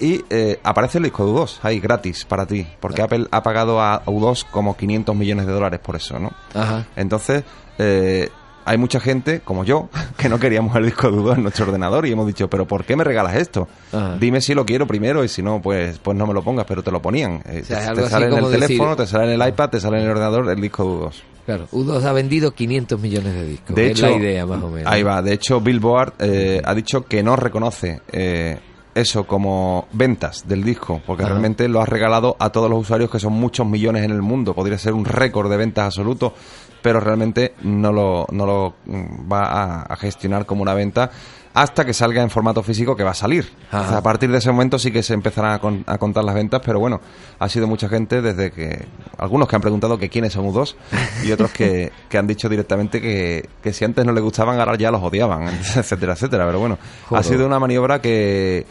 y 0.00 0.24
eh, 0.30 0.60
aparece 0.62 0.98
el 0.98 1.04
disco 1.04 1.24
de 1.24 1.32
U2 1.32 1.58
ahí 1.62 1.80
gratis 1.80 2.24
para 2.24 2.44
ti. 2.46 2.66
Porque 2.80 3.02
Apple 3.02 3.26
ha 3.30 3.42
pagado 3.42 3.80
a 3.80 4.02
U2 4.06 4.44
como 4.50 4.76
500 4.76 5.16
millones 5.16 5.46
de 5.46 5.52
dólares 5.52 5.80
por 5.80 5.96
eso, 5.96 6.18
¿no? 6.18 6.32
Ajá. 6.54 6.86
Entonces, 6.96 7.44
eh, 7.78 8.28
hay 8.68 8.78
mucha 8.78 9.00
gente, 9.00 9.40
como 9.40 9.64
yo, 9.64 9.88
que 10.16 10.28
no 10.28 10.38
queríamos 10.38 10.74
el 10.76 10.84
disco 10.86 11.08
U2 11.10 11.36
en 11.36 11.42
nuestro 11.42 11.66
ordenador 11.66 12.06
y 12.06 12.12
hemos 12.12 12.26
dicho, 12.26 12.48
pero 12.48 12.66
¿por 12.66 12.84
qué 12.84 12.96
me 12.96 13.04
regalas 13.04 13.34
esto? 13.36 13.66
Ajá. 13.92 14.16
Dime 14.20 14.40
si 14.40 14.54
lo 14.54 14.64
quiero 14.66 14.86
primero 14.86 15.24
y 15.24 15.28
si 15.28 15.42
no, 15.42 15.60
pues, 15.62 15.98
pues 15.98 16.16
no 16.16 16.26
me 16.26 16.34
lo 16.34 16.42
pongas, 16.42 16.64
pero 16.66 16.82
te 16.82 16.90
lo 16.90 17.00
ponían. 17.02 17.42
Eh, 17.46 17.60
O 17.62 17.64
sea, 17.66 17.92
es 17.92 17.98
te 17.98 18.08
sale 18.08 18.26
en 18.26 18.34
el 18.34 18.44
decir- 18.44 18.60
teléfono, 18.60 18.94
te 18.96 19.06
sale 19.06 19.34
en 19.34 19.40
el 19.40 19.48
iPad, 19.48 19.70
te 19.70 19.80
sale 19.80 19.96
en 19.98 20.04
el 20.04 20.10
ordenador 20.10 20.48
el 20.50 20.60
disco 20.60 20.84
U2. 20.84 21.14
Claro, 21.46 21.66
U2 21.72 22.04
ha 22.04 22.12
vendido 22.12 22.50
500 22.52 23.00
millones 23.00 23.32
de 23.34 23.46
discos. 23.46 23.74
De 23.74 23.90
hecho, 23.90 24.06
la 24.10 24.16
idea, 24.16 24.44
más 24.44 24.62
o 24.62 24.68
menos. 24.68 24.92
Ahí 24.92 25.02
va. 25.02 25.22
De 25.22 25.32
hecho, 25.32 25.62
Billboard 25.62 26.12
eh, 26.18 26.60
ha 26.62 26.74
dicho 26.74 27.06
que 27.06 27.22
no 27.22 27.36
reconoce 27.36 28.02
eh, 28.12 28.58
eso 29.00 29.24
como 29.26 29.86
ventas 29.92 30.46
del 30.48 30.64
disco, 30.64 31.00
porque 31.06 31.22
Ajá. 31.22 31.30
realmente 31.32 31.68
lo 31.68 31.80
ha 31.80 31.86
regalado 31.86 32.36
a 32.38 32.50
todos 32.50 32.68
los 32.70 32.80
usuarios, 32.80 33.10
que 33.10 33.18
son 33.20 33.32
muchos 33.34 33.66
millones 33.66 34.04
en 34.04 34.10
el 34.10 34.22
mundo. 34.22 34.54
Podría 34.54 34.78
ser 34.78 34.92
un 34.94 35.04
récord 35.04 35.50
de 35.50 35.56
ventas 35.56 35.86
absoluto, 35.86 36.34
pero 36.82 37.00
realmente 37.00 37.54
no 37.62 37.92
lo, 37.92 38.26
no 38.30 38.46
lo 38.46 38.74
mm, 38.86 39.30
va 39.32 39.44
a, 39.46 39.82
a 39.82 39.96
gestionar 39.96 40.46
como 40.46 40.62
una 40.62 40.74
venta 40.74 41.10
hasta 41.54 41.84
que 41.84 41.92
salga 41.92 42.22
en 42.22 42.30
formato 42.30 42.62
físico 42.62 42.94
que 42.94 43.02
va 43.02 43.10
a 43.10 43.14
salir. 43.14 43.50
Ajá. 43.72 43.80
O 43.84 43.88
sea, 43.88 43.98
a 43.98 44.02
partir 44.02 44.30
de 44.30 44.38
ese 44.38 44.52
momento 44.52 44.78
sí 44.78 44.92
que 44.92 45.02
se 45.02 45.14
empezarán 45.14 45.52
a, 45.54 45.58
con- 45.58 45.82
a 45.88 45.98
contar 45.98 46.22
las 46.22 46.34
ventas, 46.36 46.60
pero 46.64 46.78
bueno, 46.78 47.00
ha 47.38 47.48
sido 47.48 47.66
mucha 47.66 47.88
gente 47.88 48.22
desde 48.22 48.52
que... 48.52 48.86
Algunos 49.16 49.48
que 49.48 49.56
han 49.56 49.62
preguntado 49.62 49.98
que 49.98 50.08
quiénes 50.08 50.34
son 50.34 50.46
U2 50.46 50.76
y 51.24 51.32
otros 51.32 51.50
que, 51.50 51.90
que 52.08 52.16
han 52.18 52.28
dicho 52.28 52.48
directamente 52.48 53.00
que, 53.00 53.48
que 53.60 53.72
si 53.72 53.84
antes 53.84 54.04
no 54.04 54.12
les 54.12 54.22
gustaban, 54.22 54.60
ahora 54.60 54.76
ya 54.76 54.92
los 54.92 55.02
odiaban, 55.02 55.48
etcétera, 55.76 56.12
etcétera. 56.12 56.46
Pero 56.46 56.60
bueno, 56.60 56.78
ha 57.10 57.22
sido 57.24 57.44
una 57.44 57.58
maniobra 57.58 58.00
que 58.00 58.64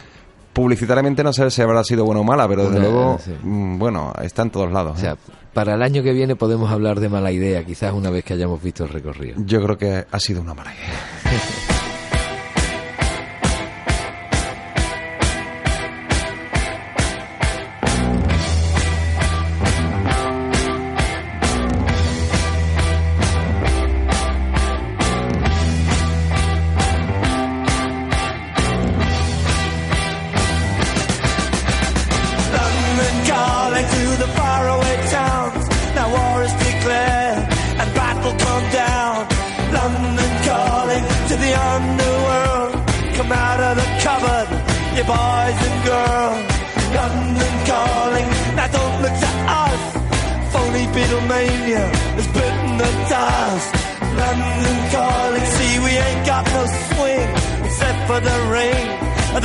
publicitariamente 0.57 1.23
no 1.23 1.31
sé 1.31 1.51
si 1.51 1.61
habrá 1.61 1.83
sido 1.83 2.03
buena 2.03 2.21
o 2.21 2.23
mala, 2.23 2.47
pero 2.47 2.63
desde 2.63 2.79
Una- 2.79 2.87
luego, 2.89 3.19
sí. 3.23 3.31
mm, 3.43 3.77
bueno, 3.77 4.11
está 4.23 4.41
en 4.41 4.49
todos 4.49 4.71
lados. 4.71 4.97
O 4.97 4.99
sea, 4.99 5.11
¿eh? 5.13 5.17
para 5.53 5.75
el 5.75 5.83
año 5.83 6.01
que 6.01 6.13
viene 6.13 6.35
podemos 6.35 6.71
hablar 6.71 6.99
de 6.99 7.09
mala 7.09 7.31
idea, 7.31 7.63
quizás 7.63 7.93
una 7.93 8.09
vez 8.09 8.23
que 8.23 8.33
hayamos 8.33 8.61
visto 8.63 8.83
el 8.83 8.89
recorrido. 8.89 9.35
Yo 9.45 9.61
creo 9.61 9.77
que 9.77 10.05
ha 10.11 10.19
sido 10.19 10.41
una 10.41 10.55
mala 10.55 10.73
idea. 10.73 11.61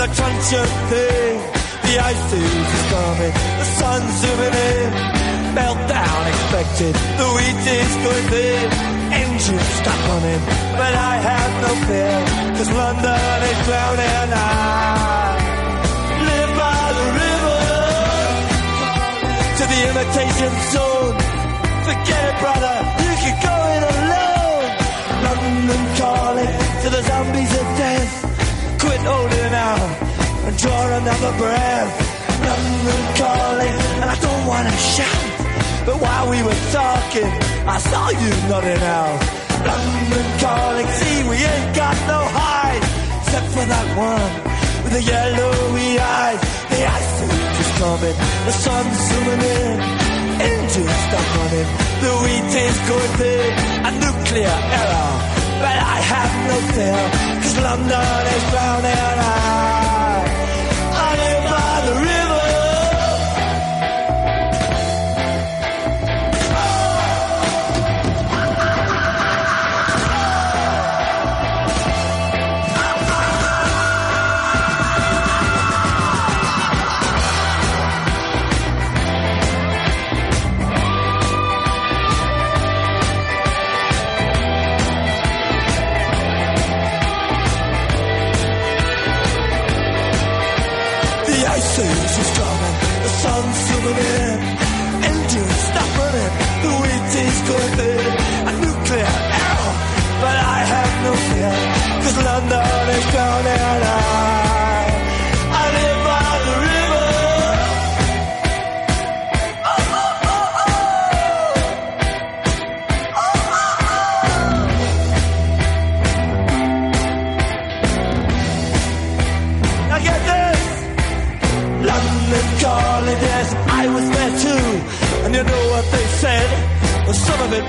the 0.02 0.08
crunch 0.16 0.50
of 0.62 0.68
thing. 0.90 1.38
The 1.86 1.94
ice 2.10 2.32
is 2.32 2.82
coming, 2.90 3.34
the 3.60 3.66
sun's 3.78 4.12
zooming 4.20 4.56
in. 4.70 4.90
Meltdown 5.58 6.22
expected, 6.32 6.94
the 7.20 7.28
wheat 7.34 7.62
is 7.78 7.92
going 8.04 8.26
thin. 8.32 8.66
Engines 9.22 9.68
stop 9.80 10.00
running, 10.08 10.42
but 10.80 10.92
I 11.10 11.14
have 11.30 11.52
no 11.66 11.72
fear, 11.86 12.16
cause 12.56 12.70
London 12.80 13.38
is 13.50 13.58
drowning. 13.66 14.30
I 14.32 15.34
live 16.30 16.52
by 16.62 16.84
the 16.98 17.06
river 17.22 17.62
to 19.58 19.64
the 19.72 19.80
imitation 19.90 20.52
zone. 20.72 21.16
Forget 21.86 22.21
draw 30.62 30.86
another 31.02 31.32
breath. 31.42 31.90
London 32.48 33.02
calling, 33.18 33.76
and 34.00 34.08
I 34.14 34.16
don't 34.26 34.44
want 34.46 34.64
to 34.70 34.76
shout. 34.94 35.26
But 35.86 35.96
while 35.98 36.26
we 36.30 36.38
were 36.46 36.60
talking, 36.70 37.30
I 37.66 37.78
saw 37.90 38.04
you 38.22 38.30
nodding 38.48 38.84
out. 38.98 39.18
London 39.66 40.26
calling, 40.38 40.88
see, 40.98 41.18
we 41.30 41.36
ain't 41.52 41.70
got 41.74 41.96
no 42.06 42.20
hide, 42.38 42.84
except 43.18 43.48
for 43.54 43.66
that 43.74 43.88
one 43.98 44.32
with 44.82 44.92
the 44.98 45.02
yellowy 45.02 45.90
eyes. 45.98 46.40
The 46.70 46.80
ice 46.98 47.14
is 47.62 47.70
coming, 47.82 48.16
the 48.46 48.54
sun's 48.64 48.98
zooming 49.08 49.42
in. 49.58 49.76
Engines 50.46 50.98
stop 51.06 51.26
running, 51.38 51.68
the 52.02 52.12
wheat 52.22 52.52
is 52.66 52.78
going. 52.90 53.54
A 53.88 53.90
nuclear 54.04 54.56
error, 54.78 55.10
but 55.62 55.76
I 55.94 55.98
have 56.12 56.32
no 56.50 56.56
fear, 56.74 57.02
cause 57.42 57.56
London 57.66 58.22
is 58.34 58.44
drowning. 58.50 59.10
I, 59.22 59.81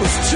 it 0.02 0.34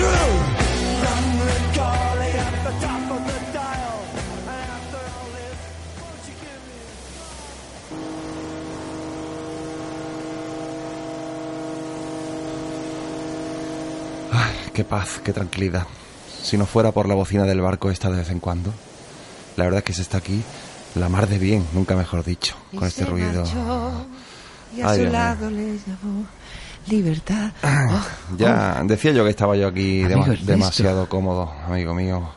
qué 14.78 14.84
paz, 14.84 15.20
qué 15.24 15.34
tranquilidad. 15.34 15.88
Si 16.44 16.56
no 16.56 16.68
fuera 16.68 16.92
por 16.92 17.08
la 17.08 17.16
bocina 17.16 17.46
del 17.46 17.62
barco 17.62 17.90
esta 17.90 18.12
de 18.12 18.18
vez 18.18 18.30
en 18.30 18.40
cuando. 18.40 18.72
La 19.56 19.64
verdad 19.64 19.80
es 19.80 19.84
que 19.84 19.94
se 19.94 20.04
está 20.04 20.20
aquí 20.20 20.44
la 20.94 21.10
mar 21.10 21.28
de 21.28 21.40
bien, 21.40 21.66
nunca 21.74 21.96
mejor 21.96 22.24
dicho, 22.24 22.56
con 22.76 22.88
este 22.88 23.04
ruido. 23.04 23.44
Y 24.76 24.82
a 24.82 24.94
su 24.94 25.06
lado 25.06 25.50
le 25.50 25.80
libertad. 26.90 27.52
Oh, 27.64 28.06
Ya 28.38 28.82
decía 28.84 29.12
yo 29.12 29.24
que 29.24 29.30
estaba 29.32 29.56
yo 29.56 29.68
aquí 29.68 30.02
Ernesto. 30.02 30.46
demasiado 30.46 31.08
cómodo, 31.10 31.52
amigo 31.68 31.94
mío. 31.94 32.30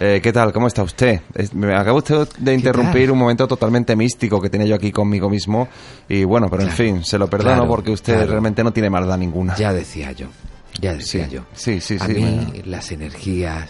Eh, 0.00 0.20
¿Qué 0.22 0.32
tal? 0.32 0.52
¿Cómo 0.52 0.68
está 0.68 0.82
usted? 0.84 1.20
Es- 1.34 1.52
Me 1.54 1.74
acaba 1.74 1.98
usted 1.98 2.28
de 2.38 2.54
interrumpir 2.54 3.10
un 3.10 3.18
momento 3.18 3.48
totalmente 3.48 3.96
místico 3.96 4.40
que 4.40 4.48
tenía 4.48 4.66
yo 4.68 4.74
aquí 4.76 4.92
conmigo 4.92 5.28
mismo. 5.28 5.68
Y 6.08 6.22
bueno, 6.24 6.48
pero 6.48 6.62
en 6.62 6.68
Claro, 6.68 6.76
fin, 6.84 7.04
se 7.04 7.18
lo 7.18 7.28
perdono 7.28 7.54
claro, 7.56 7.68
porque 7.68 7.90
usted 7.90 8.14
claro. 8.14 8.30
realmente 8.30 8.62
no 8.62 8.72
tiene 8.72 8.90
maldad 8.90 9.18
ninguna. 9.18 9.56
Ya 9.56 9.72
decía 9.72 10.12
yo, 10.12 10.28
ya 10.80 10.94
decía 10.94 11.26
Sí, 11.26 11.30
yo. 11.34 11.42
sí, 11.52 11.80
sí, 11.80 11.96
A 12.00 12.06
sí, 12.06 12.14
mí 12.14 12.20
me- 12.22 12.62
las 12.66 12.92
energías, 12.92 13.68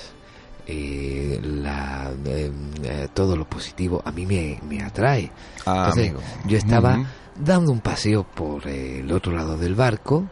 eh, 0.66 1.40
la, 1.42 2.10
eh, 2.26 2.50
eh, 2.82 3.08
todo 3.14 3.34
lo 3.34 3.48
positivo, 3.48 4.02
a 4.04 4.12
mí 4.12 4.26
me, 4.26 4.60
me 4.68 4.82
atrae. 4.82 5.30
Ah, 5.64 5.84
Entonces, 5.86 6.10
amigo. 6.10 6.20
yo 6.46 6.58
estaba 6.58 6.92
Ujú. 6.98 7.06
Dando 7.38 7.72
un 7.72 7.80
paseo 7.80 8.24
por 8.24 8.66
el 8.66 9.10
otro 9.12 9.32
lado 9.32 9.56
del 9.56 9.74
barco 9.74 10.24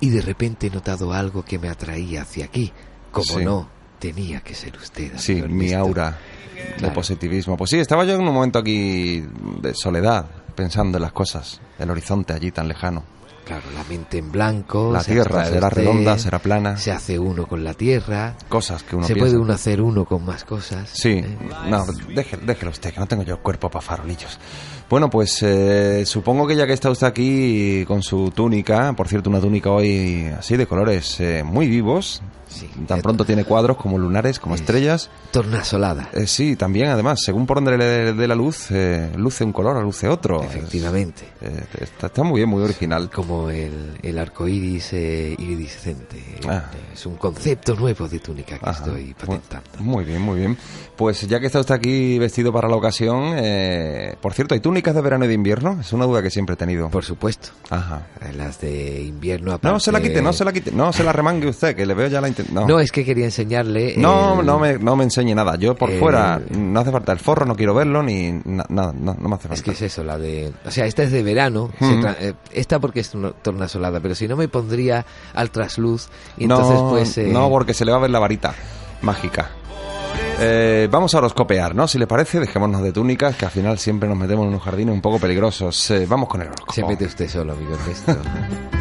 y 0.00 0.10
de 0.10 0.20
repente 0.20 0.66
he 0.66 0.70
notado 0.70 1.12
algo 1.12 1.44
que 1.44 1.58
me 1.58 1.68
atraía 1.68 2.22
hacia 2.22 2.44
aquí. 2.46 2.72
Como 3.10 3.24
Sí. 3.38 3.44
no, 3.44 3.68
tenía 3.98 4.40
que 4.40 4.54
ser 4.54 4.76
usted. 4.76 5.12
Sí, 5.16 5.34
mi 5.34 5.40
Ernesto. 5.70 5.78
aura 5.78 6.18
de 6.54 6.74
Claro. 6.78 6.94
positivismo. 6.94 7.56
Pues 7.56 7.70
sí, 7.70 7.78
estaba 7.78 8.04
yo 8.04 8.14
en 8.14 8.20
un 8.20 8.32
momento 8.34 8.58
aquí 8.58 9.24
de 9.60 9.74
soledad, 9.74 10.26
pensando 10.54 10.98
en 10.98 11.02
las 11.02 11.12
cosas, 11.12 11.60
el 11.78 11.90
horizonte 11.90 12.32
allí 12.32 12.50
tan 12.50 12.68
lejano. 12.68 13.04
Claro, 13.44 13.62
la 13.74 13.82
mente 13.84 14.18
en 14.18 14.30
blanco. 14.30 14.90
La 14.92 15.02
tierra 15.02 15.46
será 15.46 15.68
usted, 15.68 15.78
redonda, 15.84 16.18
será 16.18 16.38
plana. 16.38 16.76
Se 16.76 16.92
hace 16.92 17.18
uno 17.18 17.46
con 17.46 17.64
la 17.64 17.72
tierra. 17.72 18.34
Cosas 18.46 18.82
que 18.82 18.94
uno 18.94 19.06
se 19.06 19.14
piensa. 19.14 19.30
puede 19.30 19.42
uno 19.42 19.54
hacer 19.54 19.80
uno 19.80 20.04
con 20.04 20.22
más 20.26 20.44
cosas. 20.44 20.90
Sí, 20.92 21.12
¿eh? 21.12 21.38
no, 21.66 21.86
déjelo, 22.14 22.44
déjelo 22.44 22.70
usted, 22.72 22.92
que 22.92 23.00
no 23.00 23.06
tengo 23.06 23.22
yo 23.22 23.40
cuerpo 23.42 23.70
para 23.70 23.80
farolillos. 23.80 24.38
Bueno, 24.90 25.10
pues 25.10 25.42
eh, 25.42 26.04
supongo 26.06 26.46
que 26.46 26.56
ya 26.56 26.66
que 26.66 26.72
está 26.72 26.90
usted 26.90 27.06
aquí 27.06 27.84
con 27.86 28.02
su 28.02 28.30
túnica, 28.30 28.94
por 28.94 29.06
cierto, 29.06 29.28
una 29.28 29.40
túnica 29.40 29.70
hoy 29.70 30.26
así 30.38 30.56
de 30.56 30.66
colores 30.66 31.20
eh, 31.20 31.42
muy 31.44 31.68
vivos, 31.68 32.22
Sí. 32.48 32.66
tan 32.86 33.02
pronto 33.02 33.26
tiene 33.26 33.44
cuadros 33.44 33.76
como 33.76 33.98
lunares, 33.98 34.38
como 34.40 34.54
Es- 34.54 34.62
estrellas. 34.62 35.10
Tornasolada. 35.32 36.08
Eh, 36.14 36.26
sí, 36.26 36.56
también 36.56 36.88
además, 36.88 37.20
según 37.22 37.44
por 37.44 37.58
donde 37.58 37.76
le 37.76 38.14
dé 38.14 38.26
la 38.26 38.34
luz, 38.34 38.70
eh, 38.70 39.12
luce 39.16 39.44
un 39.44 39.52
color 39.52 39.76
o 39.76 39.82
luce 39.82 40.08
otro. 40.08 40.42
Efectivamente. 40.42 41.24
Eh, 41.42 41.64
está, 41.82 42.06
está 42.06 42.22
muy 42.22 42.38
bien, 42.40 42.48
muy 42.48 42.62
original. 42.62 43.10
Como 43.10 43.50
el, 43.50 43.98
el 44.02 44.18
arco 44.18 44.48
iris 44.48 44.94
eh, 44.94 45.34
iridiscente. 45.38 46.24
Ah. 46.48 46.70
Es 46.94 47.04
un 47.04 47.16
concepto 47.16 47.76
nuevo 47.76 48.08
de 48.08 48.18
túnica 48.18 48.58
que 48.58 48.66
Ajá. 48.66 48.82
estoy 48.82 49.12
patentando. 49.12 49.68
Muy 49.80 50.06
bien, 50.06 50.22
muy 50.22 50.38
bien. 50.38 50.56
Pues 50.96 51.28
ya 51.28 51.38
que 51.40 51.46
está 51.46 51.60
usted 51.60 51.74
aquí 51.74 52.18
vestido 52.18 52.50
para 52.50 52.66
la 52.66 52.76
ocasión, 52.76 53.34
por 54.22 54.32
cierto, 54.32 54.54
¿hay 54.54 54.60
de 54.82 55.00
verano 55.00 55.24
y 55.24 55.28
de 55.28 55.34
invierno? 55.34 55.78
Es 55.80 55.92
una 55.92 56.04
duda 56.06 56.22
que 56.22 56.30
siempre 56.30 56.54
he 56.54 56.56
tenido. 56.56 56.88
Por 56.90 57.04
supuesto. 57.04 57.48
Ajá. 57.70 58.06
eh, 58.22 58.32
Las 58.36 58.60
de 58.60 59.02
invierno 59.02 59.58
No 59.62 59.78
se 59.80 59.92
la 59.92 60.00
quite, 60.00 60.22
no 60.22 60.32
se 60.32 60.44
la 60.44 60.52
quite, 60.52 60.70
no 60.72 60.92
se 60.92 61.04
la 61.04 61.12
remangue 61.12 61.48
usted, 61.48 61.74
que 61.76 61.84
le 61.86 61.94
veo 61.94 62.08
ya 62.08 62.20
la 62.20 62.28
No, 62.52 62.66
No, 62.66 62.80
es 62.80 62.90
que 62.92 63.04
quería 63.04 63.24
enseñarle... 63.24 63.94
no, 63.96 64.40
el- 64.40 64.46
no 64.46 64.58
me, 64.58 64.78
no 64.78 64.96
me 64.96 65.04
enseñe 65.04 65.34
nada. 65.34 65.56
Yo 65.56 65.74
por 65.74 65.90
el- 65.90 65.98
fuera 65.98 66.40
no 66.50 66.80
hace 66.80 66.90
falta 66.90 67.12
el 67.12 67.18
forro, 67.18 67.44
no 67.46 67.54
quiero 67.56 67.74
verlo 67.74 68.02
ni 68.02 68.32
na- 68.44 68.66
nada, 68.68 68.92
no, 68.98 69.14
no 69.14 69.28
me 69.28 69.34
hace 69.34 69.48
falta. 69.48 69.54
Es 69.54 69.62
que 69.62 69.72
es 69.72 69.82
eso, 69.82 70.02
la 70.04 70.18
de... 70.18 70.52
O 70.64 70.70
sea, 70.70 70.86
esta 70.86 71.02
es 71.02 71.12
de 71.12 71.22
verano. 71.22 71.70
Mm. 71.80 71.84
tra- 72.00 72.16
eh, 72.20 72.34
esta 72.52 72.78
porque 72.78 73.00
es 73.00 73.14
una 73.14 73.30
tornasolada, 73.32 74.00
pero 74.00 74.14
si 74.14 74.28
no 74.28 74.36
me 74.36 74.48
pondría 74.48 75.04
al 75.34 75.50
trasluz 75.50 76.08
y 76.36 76.44
entonces 76.44 76.80
pues... 76.88 77.18
eh, 77.18 77.28
no, 77.32 77.48
porque 77.50 77.74
se 77.74 77.84
le 77.84 77.90
va 77.92 77.98
a 77.98 78.00
ver 78.00 78.10
la 78.10 78.18
varita 78.18 78.54
mágica. 79.02 79.50
Eh, 80.40 80.88
vamos 80.90 81.14
a 81.14 81.18
horoscopear, 81.18 81.74
¿no? 81.74 81.88
Si 81.88 81.98
le 81.98 82.06
parece, 82.06 82.38
dejémonos 82.38 82.82
de 82.82 82.92
túnicas, 82.92 83.36
que 83.36 83.44
al 83.44 83.50
final 83.50 83.78
siempre 83.78 84.08
nos 84.08 84.16
metemos 84.16 84.44
en 84.44 84.50
unos 84.50 84.62
jardines 84.62 84.94
un 84.94 85.00
poco 85.00 85.18
peligrosos. 85.18 85.90
Eh, 85.90 86.06
vamos 86.08 86.28
con 86.28 86.42
el 86.42 86.48
horóscopo. 86.48 86.72
Se 86.72 86.84
mete 86.84 87.06
usted 87.06 87.28
solo, 87.28 87.52
amigo 87.52 87.74
Ernesto. 87.74 88.16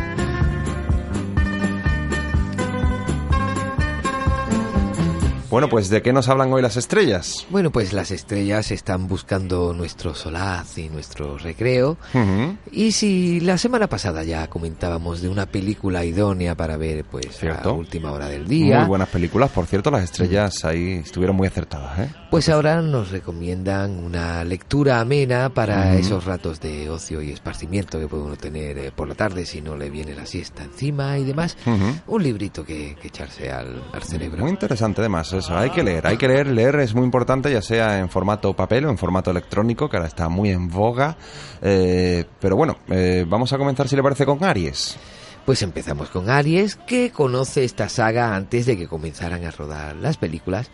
Bueno, 5.50 5.70
pues 5.70 5.90
¿de 5.90 6.02
qué 6.02 6.12
nos 6.12 6.28
hablan 6.28 6.52
hoy 6.52 6.62
las 6.62 6.76
estrellas? 6.76 7.46
Bueno, 7.50 7.72
pues 7.72 7.94
las 7.94 8.12
estrellas 8.12 8.70
están 8.72 9.08
buscando 9.08 9.72
nuestro 9.74 10.14
solaz 10.14 10.78
y 10.78 10.90
nuestro 10.90 11.38
recreo. 11.38 11.98
Ujú. 12.14 12.58
Y 12.70 12.92
si 12.92 13.40
la 13.40 13.58
semana 13.58 13.88
pasada 13.88 14.26
ya 14.26 14.48
comentábamos 14.48 15.22
de 15.22 15.30
una 15.30 15.46
película 15.46 16.04
idónea 16.04 16.54
para 16.56 16.76
ver 16.76 17.06
pues 17.06 17.28
Cierto. 17.38 17.70
a 17.70 17.72
última 17.74 18.12
hora 18.12 18.28
del 18.28 18.46
día, 18.46 18.80
Muy 18.80 18.88
buenas 18.90 19.08
películas, 19.08 19.50
por 19.52 19.68
cierto, 19.68 19.90
las 19.90 20.04
estrellas 20.04 20.66
ahí 20.66 20.96
estuvieron 20.96 21.38
muy 21.38 21.48
acertadas, 21.48 21.98
¿eh? 22.00 22.10
pues 22.30 22.50
ahora 22.50 22.82
nos 22.82 23.12
recomiendan 23.12 24.04
una 24.04 24.44
lectura 24.44 25.00
amena 25.00 25.50
para 25.54 25.92
Ujú. 25.92 26.00
esos 26.00 26.26
ratos 26.26 26.60
de 26.60 26.90
ocio 26.90 27.22
y 27.22 27.32
esparcimiento 27.32 28.00
que 28.02 28.08
puede 28.10 28.24
uno 28.24 28.36
tener 28.36 28.78
eh, 28.78 28.92
por 28.94 29.08
la 29.08 29.16
tarde 29.16 29.46
si 29.46 29.62
no 29.62 29.78
le 29.78 29.90
viene 29.90 30.14
la 30.14 30.26
siesta 30.26 30.64
encima 30.64 31.18
y 31.18 31.24
demás. 31.24 31.56
Ujú. 31.66 32.16
Un 32.16 32.24
librito 32.24 32.66
que, 32.66 32.98
que 33.02 33.08
echarse 33.08 33.50
al, 33.50 33.82
al 33.94 34.04
cerebro. 34.04 34.42
Muy 34.42 34.52
interesante 34.52 35.00
además 35.00 35.37
eso, 35.38 35.58
hay 35.58 35.70
que 35.70 35.84
leer, 35.84 36.06
hay 36.08 36.18
que 36.18 36.28
leer, 36.28 36.48
leer 36.48 36.80
es 36.80 36.94
muy 36.94 37.04
importante 37.06 37.52
ya 37.52 37.62
sea 37.62 38.00
en 38.00 38.10
formato 38.10 38.54
papel 38.54 38.86
o 38.86 38.90
en 38.90 38.98
formato 38.98 39.32
electrónico, 39.32 39.90
que 39.90 39.98
ahora 39.98 40.08
está 40.08 40.30
muy 40.30 40.50
en 40.52 40.70
boga, 40.70 41.16
Eh, 41.62 42.26
pero 42.40 42.56
bueno, 42.56 42.78
eh, 42.90 43.26
vamos 43.28 43.52
a 43.54 43.58
comenzar 43.58 43.88
si 43.88 43.96
le 43.96 44.04
parece 44.04 44.26
con 44.26 44.44
Aries. 44.44 44.98
Pues 45.46 45.62
empezamos 45.62 46.10
con 46.10 46.30
Aries, 46.30 46.76
que 46.76 47.12
conoce 47.12 47.64
esta 47.64 47.90
saga 47.90 48.36
antes 48.36 48.66
de 48.66 48.78
que 48.78 48.88
comenzaran 48.88 49.46
a 49.46 49.52
rodar 49.52 49.96
las 49.96 50.18
películas 50.18 50.70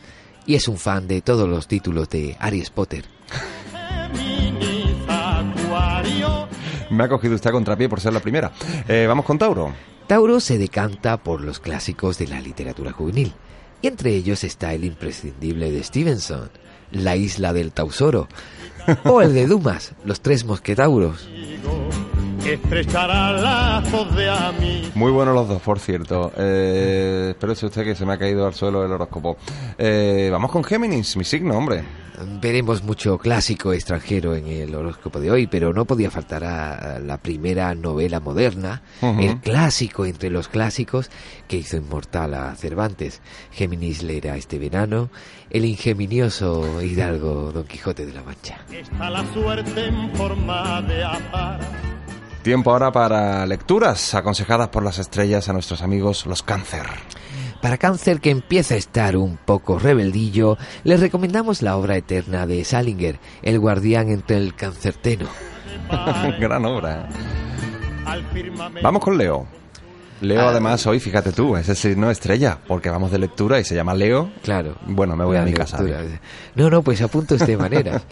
y 0.45 0.55
es 0.55 0.67
un 0.67 0.77
fan 0.77 1.07
de 1.07 1.21
todos 1.21 1.47
los 1.47 1.67
títulos 1.67 2.09
de 2.09 2.35
Aries 2.39 2.69
Potter. 2.69 3.05
Me 6.89 7.03
ha 7.05 7.07
cogido 7.09 7.35
usted 7.35 7.49
a 7.49 7.53
contrapié 7.53 7.89
por 7.89 7.99
ser 8.01 8.13
la 8.13 8.19
primera. 8.19 8.51
Eh, 8.87 9.05
vamos 9.07 9.25
con 9.25 9.37
Tauro. 9.37 9.73
Tauro 10.07 10.39
se 10.39 10.57
decanta 10.57 11.17
por 11.17 11.41
los 11.41 11.59
clásicos 11.59 12.17
de 12.17 12.27
la 12.27 12.39
literatura 12.41 12.91
juvenil, 12.91 13.33
y 13.83 13.87
entre 13.87 14.15
ellos 14.15 14.45
está 14.45 14.73
el 14.73 14.85
imprescindible 14.85 15.69
de 15.69 15.83
Stevenson, 15.83 16.49
La 16.91 17.17
isla 17.17 17.51
del 17.51 17.73
Tausoro, 17.73 18.29
o 19.03 19.21
el 19.21 19.33
de 19.33 19.45
Dumas, 19.45 19.91
Los 20.05 20.21
tres 20.21 20.45
mosquetauros. 20.45 21.27
Estrechará 22.45 23.31
lazos 23.31 24.15
de 24.15 24.29
amistad. 24.29 24.95
Muy 24.95 25.11
buenos 25.11 25.33
los 25.33 25.47
dos, 25.47 25.61
por 25.61 25.79
cierto. 25.79 26.31
Eh, 26.37 27.29
espérese 27.31 27.65
usted 27.67 27.83
que 27.83 27.95
se 27.95 28.05
me 28.05 28.13
ha 28.13 28.17
caído 28.17 28.45
al 28.45 28.53
suelo 28.53 28.85
el 28.85 28.91
horóscopo. 28.91 29.37
Eh, 29.77 30.29
vamos 30.31 30.51
con 30.51 30.63
Géminis, 30.63 31.15
mi 31.15 31.23
signo, 31.23 31.57
hombre. 31.57 31.83
Veremos 32.41 32.83
mucho 32.83 33.17
clásico 33.17 33.73
extranjero 33.73 34.35
en 34.35 34.47
el 34.47 34.75
horóscopo 34.75 35.19
de 35.19 35.31
hoy, 35.31 35.47
pero 35.47 35.73
no 35.73 35.85
podía 35.85 36.11
faltar 36.11 36.43
a 36.43 36.99
la 36.99 37.17
primera 37.17 37.73
novela 37.75 38.19
moderna, 38.19 38.83
Ujú. 39.01 39.19
el 39.21 39.39
clásico 39.39 40.05
entre 40.05 40.29
los 40.29 40.47
clásicos 40.47 41.09
que 41.47 41.57
hizo 41.57 41.77
inmortal 41.77 42.33
a 42.35 42.55
Cervantes. 42.55 43.21
Géminis 43.51 44.03
leerá 44.03 44.35
este 44.37 44.59
verano 44.59 45.09
el 45.49 45.65
ingenioso 45.65 46.81
hidalgo 46.81 47.51
Don 47.51 47.63
Quijote 47.63 48.05
de 48.05 48.13
la 48.13 48.21
Mancha. 48.21 48.57
Está 48.71 49.09
la 49.09 49.25
suerte 49.33 49.85
en 49.87 50.15
forma 50.15 50.81
de 50.83 51.03
azar. 51.03 51.59
Tiempo 52.43 52.71
ahora 52.71 52.91
para 52.91 53.45
lecturas 53.45 54.13
aconsejadas 54.13 54.67
por 54.67 54.83
las 54.83 54.99
estrellas 54.99 55.47
a 55.47 55.53
nuestros 55.53 55.81
amigos 55.81 56.25
los 56.25 56.43
cáncer. 56.43 56.85
Para 57.61 57.77
cáncer 57.77 58.19
que 58.19 58.31
empieza 58.31 58.73
a 58.73 58.77
estar 58.77 59.15
un 59.15 59.37
poco 59.37 59.79
rebeldillo, 59.79 60.57
les 60.83 60.99
recomendamos 60.99 61.61
la 61.61 61.77
obra 61.77 61.95
eterna 61.95 62.45
de 62.45 62.65
Salinger, 62.65 63.17
El 63.43 63.59
guardián 63.59 64.09
entre 64.09 64.35
el 64.35 64.55
cancerteno. 64.55 65.27
Gran 66.39 66.65
obra. 66.65 67.07
Vamos 68.81 69.01
con 69.01 69.17
Leo. 69.17 69.47
Leo, 70.23 70.41
Ah. 70.41 70.49
además, 70.49 70.85
hoy, 70.87 70.99
fíjate 70.99 71.31
tú, 71.31 71.55
es 71.57 71.67
el 71.69 71.75
signo 71.75 72.09
estrella, 72.09 72.57
porque 72.67 72.89
vamos 72.89 73.11
de 73.11 73.19
lectura 73.19 73.59
y 73.59 73.63
se 73.63 73.75
llama 73.75 73.93
Leo. 73.93 74.29
Claro. 74.43 74.75
Bueno, 74.87 75.15
me 75.15 75.25
voy 75.25 75.37
a 75.37 75.43
mi 75.43 75.53
casa. 75.53 75.81
lectura. 75.81 76.19
No, 76.55 76.69
no, 76.69 76.81
pues 76.81 77.01
apunto 77.01 77.35
de 77.37 77.57
maneras. 77.57 78.03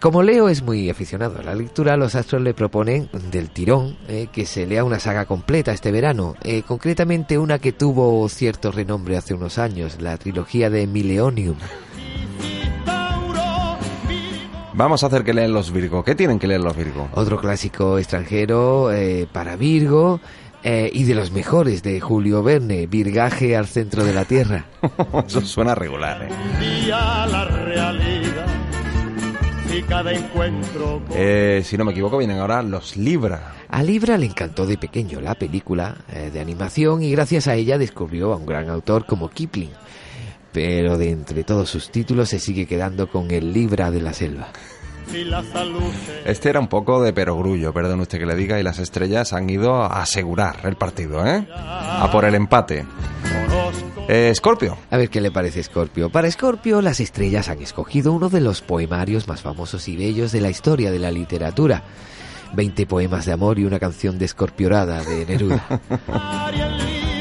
Como 0.00 0.22
Leo 0.22 0.48
es 0.48 0.62
muy 0.62 0.90
aficionado 0.90 1.38
a 1.38 1.42
la 1.42 1.54
lectura, 1.54 1.96
los 1.96 2.14
astros 2.16 2.42
le 2.42 2.54
proponen 2.54 3.08
del 3.30 3.50
tirón 3.50 3.96
eh, 4.08 4.26
que 4.32 4.46
se 4.46 4.66
lea 4.66 4.82
una 4.82 4.98
saga 4.98 5.26
completa 5.26 5.72
este 5.72 5.92
verano, 5.92 6.34
eh, 6.42 6.62
concretamente 6.66 7.38
una 7.38 7.58
que 7.60 7.70
tuvo 7.72 8.28
cierto 8.28 8.72
renombre 8.72 9.16
hace 9.16 9.32
unos 9.32 9.58
años, 9.58 9.98
la 10.00 10.16
trilogía 10.16 10.70
de 10.70 10.86
Mileonium. 10.88 11.56
Vamos 14.74 15.02
a 15.04 15.06
hacer 15.06 15.22
que 15.22 15.34
lean 15.34 15.52
los 15.52 15.70
Virgo. 15.70 16.02
¿Qué 16.02 16.14
tienen 16.14 16.38
que 16.38 16.46
leer 16.46 16.62
los 16.62 16.74
Virgo? 16.76 17.08
Otro 17.12 17.38
clásico 17.38 17.98
extranjero 17.98 18.90
eh, 18.90 19.28
para 19.30 19.54
Virgo 19.54 20.18
eh, 20.64 20.90
y 20.92 21.04
de 21.04 21.14
los 21.14 21.32
mejores 21.32 21.82
de 21.82 22.00
Julio 22.00 22.42
Verne, 22.42 22.86
Virgaje 22.86 23.56
al 23.56 23.66
centro 23.66 24.04
de 24.04 24.12
la 24.12 24.24
Tierra. 24.24 24.66
Eso 25.26 25.40
suena 25.40 25.74
regular, 25.74 26.22
¿eh? 26.22 26.28
día 26.60 27.26
la 27.26 27.44
realidad. 27.44 28.46
y 29.74 29.82
cada 29.82 30.12
encuentro 30.12 31.02
con 31.08 31.16
Eh, 31.16 31.62
si 31.64 31.76
no 31.76 31.84
me 31.84 31.92
equivoco, 31.92 32.18
vienen 32.18 32.38
ahora 32.38 32.62
los 32.62 32.96
Libra. 32.96 33.54
A 33.68 33.82
Libra 33.82 34.18
le 34.18 34.26
encantó 34.26 34.66
de 34.66 34.78
pequeño 34.78 35.20
la 35.20 35.34
película 35.34 35.96
eh, 36.12 36.30
de 36.32 36.40
animación 36.40 37.02
y 37.02 37.10
gracias 37.10 37.48
a 37.48 37.54
ella 37.56 37.78
descubrió 37.78 38.32
a 38.32 38.36
un 38.36 38.46
gran 38.46 38.68
autor 38.68 39.06
como 39.06 39.30
Kipling. 39.30 39.70
Pero 40.52 40.98
de 40.98 41.10
entre 41.10 41.42
todos 41.44 41.70
sus 41.70 41.90
títulos 41.90 42.28
se 42.28 42.38
sigue 42.38 42.66
quedando 42.66 43.08
con 43.08 43.30
el 43.30 43.52
Libra 43.52 43.90
de 43.90 44.02
la 44.02 44.12
selva. 44.12 44.48
Este 46.24 46.48
era 46.48 46.60
un 46.60 46.68
poco 46.68 47.02
de 47.02 47.12
perogrullo, 47.12 47.72
perdón 47.72 48.00
usted 48.00 48.18
que 48.18 48.26
le 48.26 48.34
diga, 48.34 48.58
y 48.58 48.62
las 48.62 48.78
estrellas 48.78 49.32
han 49.32 49.48
ido 49.50 49.82
a 49.82 50.02
asegurar 50.02 50.60
el 50.64 50.76
partido, 50.76 51.26
¿eh? 51.26 51.46
A 51.54 52.08
por 52.10 52.24
el 52.24 52.34
empate. 52.34 52.84
conozco. 53.22 54.06
Eh, 54.08 54.32
Scorpio. 54.34 54.76
A 54.90 54.96
ver 54.96 55.08
qué 55.08 55.20
le 55.20 55.30
parece 55.30 55.62
Scorpio. 55.62 56.10
Para 56.10 56.30
Scorpio, 56.30 56.82
las 56.82 57.00
estrellas 57.00 57.48
han 57.48 57.62
escogido 57.62 58.12
uno 58.12 58.28
de 58.28 58.40
los 58.40 58.60
poemarios 58.60 59.28
más 59.28 59.42
famosos 59.42 59.88
y 59.88 59.96
bellos 59.96 60.32
de 60.32 60.40
la 60.40 60.50
historia 60.50 60.90
de 60.90 60.98
la 60.98 61.10
literatura. 61.10 61.82
20 62.54 62.86
poemas 62.86 63.24
de 63.24 63.32
amor 63.32 63.58
y 63.58 63.64
una 63.64 63.78
canción 63.78 64.18
descorpiorada 64.18 65.02
de 65.04 65.26
Neruda. 65.26 65.64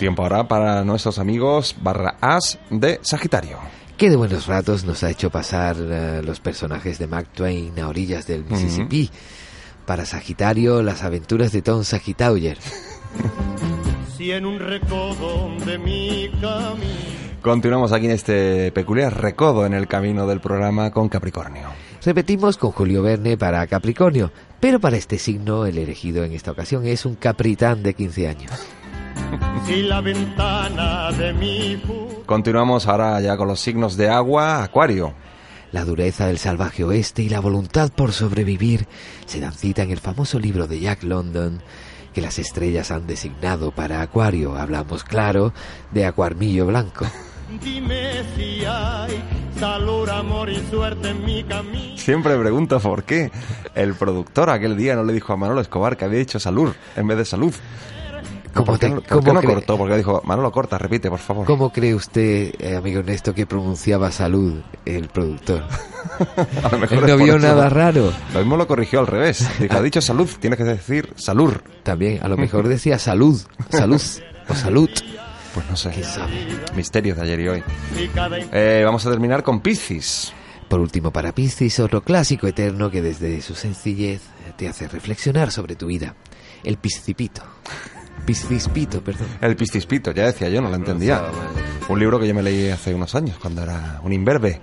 Tiempo 0.00 0.22
ahora 0.22 0.48
para 0.48 0.82
nuestros 0.82 1.18
amigos 1.18 1.76
barra 1.78 2.16
as 2.22 2.58
de 2.70 3.00
Sagitario. 3.02 3.58
Qué 3.98 4.08
de 4.08 4.16
buenos 4.16 4.46
ratos 4.46 4.82
nos 4.82 5.02
ha 5.02 5.10
hecho 5.10 5.28
pasar 5.28 5.76
eh, 5.78 6.22
los 6.24 6.40
personajes 6.40 6.98
de 6.98 7.06
Mark 7.06 7.28
Twain 7.34 7.78
a 7.78 7.86
orillas 7.86 8.26
del 8.26 8.46
Mississippi. 8.46 9.10
Para 9.84 10.06
Sagitario, 10.06 10.82
las 10.82 11.02
aventuras 11.02 11.52
de 11.52 11.60
Tom 11.60 11.84
Sagittauer. 11.84 12.56
Si 14.16 14.32
en 14.32 14.44
un 14.44 14.58
recodo 14.58 15.48
de 15.64 15.78
mi 15.78 16.30
camino 16.42 17.20
Continuamos 17.42 17.92
aquí 17.92 18.04
en 18.04 18.12
este 18.12 18.70
peculiar 18.72 19.18
recodo 19.18 19.64
en 19.64 19.72
el 19.72 19.86
camino 19.86 20.26
del 20.26 20.40
programa 20.40 20.90
con 20.90 21.08
Capricornio. 21.08 21.68
Repetimos 22.04 22.58
con 22.58 22.70
Julio 22.70 23.02
Verne 23.02 23.38
para 23.38 23.66
Capricornio, 23.66 24.30
pero 24.60 24.78
para 24.78 24.98
este 24.98 25.18
signo 25.18 25.64
el 25.64 25.78
elegido 25.78 26.22
en 26.22 26.32
esta 26.32 26.52
ocasión 26.52 26.86
es 26.86 27.06
un 27.06 27.14
capritán 27.14 27.82
de 27.82 27.94
15 27.94 28.28
años. 28.28 28.52
Si 29.66 29.82
la 29.82 30.00
ventana 30.00 31.12
de 31.12 31.32
mi 31.32 31.80
Continuamos 32.26 32.86
ahora 32.86 33.20
ya 33.20 33.36
con 33.36 33.48
los 33.48 33.60
signos 33.60 33.96
de 33.96 34.08
agua, 34.08 34.62
Acuario. 34.62 35.14
La 35.72 35.84
dureza 35.84 36.26
del 36.26 36.38
salvaje 36.38 36.82
oeste 36.82 37.22
y 37.22 37.28
la 37.28 37.40
voluntad 37.40 37.90
por 37.92 38.12
sobrevivir 38.12 38.86
se 39.26 39.40
dan 39.40 39.52
cita 39.52 39.82
en 39.82 39.90
el 39.90 39.98
famoso 39.98 40.38
libro 40.38 40.66
de 40.66 40.80
Jack 40.80 41.04
London 41.04 41.62
que 42.12 42.20
las 42.20 42.38
estrellas 42.38 42.90
han 42.90 43.06
designado 43.06 43.70
para 43.70 44.00
Acuario. 44.00 44.56
Hablamos, 44.56 45.04
claro, 45.04 45.52
de 45.92 46.06
Acuarmillo 46.06 46.66
Blanco. 46.66 47.06
Dime 47.62 48.22
si 48.36 48.64
hay 48.64 49.22
salud, 49.58 50.08
amor 50.08 50.50
y 50.50 50.56
suerte 50.70 51.10
en 51.10 51.24
mi 51.24 51.42
camino. 51.44 51.96
Siempre 51.96 52.36
pregunto 52.38 52.78
por 52.80 53.04
qué 53.04 53.30
el 53.74 53.94
productor 53.94 54.50
aquel 54.50 54.76
día 54.76 54.94
no 54.94 55.04
le 55.04 55.12
dijo 55.12 55.32
a 55.32 55.36
Manolo 55.36 55.60
Escobar 55.60 55.96
que 55.96 56.04
había 56.04 56.18
dicho 56.20 56.38
salud 56.38 56.72
en 56.96 57.06
vez 57.06 57.18
de 57.18 57.24
salud. 57.24 57.54
¿Cómo, 58.54 58.66
¿Por 58.66 58.78
qué, 58.78 58.88
te- 58.88 58.94
no- 58.94 59.02
cómo 59.08 59.32
no 59.32 59.42
cortó? 59.42 59.78
Porque 59.78 59.96
dijo, 59.96 60.22
Manolo, 60.24 60.50
corta, 60.50 60.76
repite, 60.78 61.08
por 61.08 61.18
favor. 61.20 61.46
cómo 61.46 61.72
cree 61.72 61.94
usted, 61.94 62.52
eh, 62.58 62.76
amigo 62.76 63.00
Ernesto, 63.00 63.32
que 63.34 63.46
pronunciaba 63.46 64.10
salud 64.10 64.60
el 64.84 65.08
productor? 65.08 65.62
A 66.64 66.68
lo 66.70 66.78
mejor 66.78 66.98
Él 66.98 67.06
no 67.18 67.24
vio 67.24 67.38
nada 67.38 67.68
raro. 67.68 68.12
Lo 68.34 68.40
mismo 68.40 68.56
lo 68.56 68.66
corrigió 68.66 69.00
al 69.00 69.06
revés. 69.06 69.48
Dijo, 69.58 69.76
ha 69.76 69.82
dicho 69.82 70.00
salud, 70.00 70.28
tienes 70.40 70.56
que 70.58 70.64
decir 70.64 71.12
salud. 71.16 71.54
También, 71.82 72.20
a 72.22 72.28
lo 72.28 72.36
mejor 72.36 72.68
decía 72.68 72.98
salud, 72.98 73.40
salud 73.70 74.02
o 74.48 74.54
salud. 74.54 74.90
Pues 75.54 75.66
no 75.68 75.76
sé. 75.76 75.92
Misterios 76.76 77.16
de 77.16 77.22
ayer 77.24 77.40
y 77.40 77.48
hoy. 77.48 77.62
Eh, 78.52 78.82
vamos 78.84 79.04
a 79.06 79.10
terminar 79.10 79.42
con 79.42 79.60
Piscis. 79.60 80.32
Por 80.68 80.78
último, 80.80 81.10
para 81.12 81.32
Piscis, 81.32 81.80
otro 81.80 82.02
clásico 82.02 82.46
eterno 82.46 82.90
que 82.90 83.02
desde 83.02 83.40
su 83.42 83.54
sencillez 83.54 84.20
te 84.56 84.68
hace 84.68 84.86
reflexionar 84.88 85.50
sobre 85.50 85.74
tu 85.74 85.86
vida. 85.86 86.14
El 86.62 86.76
piscipito. 86.76 87.42
Piscispito, 88.24 89.00
perdón. 89.02 89.26
El 89.40 89.56
Piscispito, 89.56 90.12
ya 90.12 90.26
decía 90.26 90.48
yo, 90.48 90.60
no 90.60 90.68
lo 90.68 90.76
entendía. 90.76 91.22
Un 91.88 91.98
libro 91.98 92.20
que 92.20 92.28
yo 92.28 92.34
me 92.34 92.42
leí 92.42 92.68
hace 92.68 92.94
unos 92.94 93.14
años, 93.14 93.36
cuando 93.40 93.62
era 93.62 94.00
un 94.04 94.12
imberbe. 94.12 94.60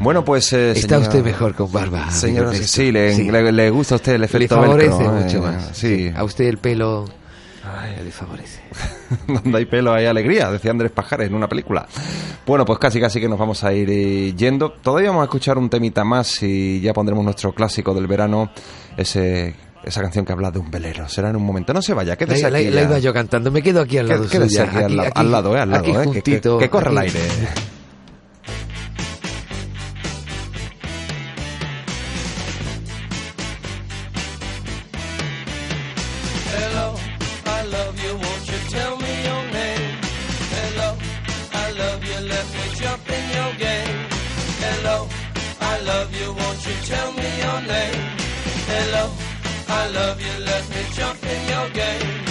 Bueno, 0.00 0.24
pues... 0.24 0.52
eh, 0.52 0.72
Está 0.72 0.98
usted 0.98 1.22
mejor 1.22 1.54
con 1.54 1.70
barba. 1.70 2.02
amigo 2.04 2.12
Señor, 2.18 2.44
Ernesto. 2.46 2.66
sí, 2.66 2.90
le, 2.90 3.14
Le, 3.30 3.52
le 3.52 3.70
gusta 3.70 3.94
a 3.94 3.96
usted 3.96 4.14
el 4.14 4.20
Le 4.22 4.26
efecto 4.26 4.56
favorece 4.56 4.88
velcro, 4.88 5.18
¿eh? 5.18 5.24
mucho 5.24 5.42
más. 5.42 5.70
Sí, 5.76 6.10
A 6.14 6.24
usted 6.24 6.44
el 6.46 6.58
pelo 6.58 7.04
le 8.04 8.10
favorece. 8.10 8.60
donde 9.28 9.58
hay 9.58 9.66
pelo 9.66 9.92
hay 9.92 10.06
alegría, 10.06 10.50
decía 10.50 10.72
Andrés 10.72 10.90
Pajares 10.90 11.28
en 11.28 11.34
una 11.34 11.48
película. 11.48 11.86
Bueno, 12.44 12.64
pues 12.64 12.78
casi 12.80 13.00
casi 13.00 13.20
que 13.20 13.28
nos 13.28 13.38
vamos 13.38 13.62
a 13.62 13.72
ir 13.72 13.88
eh, 13.90 14.34
yendo. 14.34 14.72
Todavía 14.72 15.10
vamos 15.10 15.22
a 15.22 15.24
escuchar 15.26 15.58
un 15.58 15.70
temita 15.70 16.02
más 16.04 16.42
y 16.42 16.80
ya 16.80 16.92
pondremos 16.92 17.22
nuestro 17.24 17.52
clásico 17.52 17.94
del 17.94 18.08
verano, 18.08 18.50
ese 18.96 19.54
esa 19.84 20.00
canción 20.02 20.24
que 20.24 20.32
habla 20.32 20.50
de 20.50 20.58
un 20.58 20.70
velero. 20.70 21.08
Será 21.08 21.30
en 21.30 21.36
un 21.36 21.44
momento. 21.44 21.72
No 21.74 21.82
se 21.82 21.94
vaya, 21.94 22.10
La, 22.12 22.16
quédese 22.16 22.50
la- 22.50 22.58
aquí. 22.58 22.68
la 22.70 22.82
ya. 22.82 22.88
iba 22.88 22.98
yo 22.98 23.12
cantando, 23.12 23.50
me 23.50 23.62
quedo 23.62 23.80
aquí 23.80 23.98
al 23.98 24.08
lado 24.08 24.22
Qué- 24.24 24.28
quédese 24.30 24.56
suya. 24.58 24.70
aquí, 24.70 24.76
al, 24.84 24.96
la- 24.96 25.02
aquí- 25.04 25.12
al 25.14 25.30
lado, 25.32 25.56
eh, 25.56 25.60
al 25.60 25.70
lado, 25.70 25.80
aquí 25.82 25.90
eh, 25.90 25.94
que- 25.94 26.00
que, 26.00 26.04
juntito, 26.06 26.58
que 26.58 26.70
corre 26.70 26.90
el 26.90 26.98
aire. 26.98 27.20
Hello, 44.64 45.08
I 45.64 45.80
love 45.86 46.10
you, 46.12 46.32
won't 46.34 46.60
you 46.66 46.74
tell 46.86 47.12
me 47.12 47.26
your 47.42 47.60
name? 47.62 48.00
Hello, 48.68 49.10
I 49.74 49.88
love 49.88 50.20
you, 50.20 50.44
let 50.44 50.68
me 50.68 50.82
jump 50.92 51.22
in 51.24 51.48
your 51.48 51.68
game. 51.70 52.22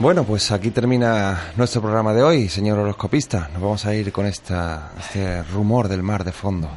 Bueno, 0.00 0.24
pues 0.24 0.50
aquí 0.50 0.70
termina 0.70 1.52
nuestro 1.56 1.82
programa 1.82 2.14
de 2.14 2.22
hoy, 2.22 2.48
señor 2.48 2.78
horoscopista. 2.78 3.50
Nos 3.52 3.60
vamos 3.62 3.84
a 3.84 3.94
ir 3.94 4.10
con 4.12 4.24
esta, 4.26 4.92
este 4.98 5.42
rumor 5.42 5.88
del 5.88 6.02
mar 6.02 6.24
de 6.24 6.32
fondo. 6.32 6.70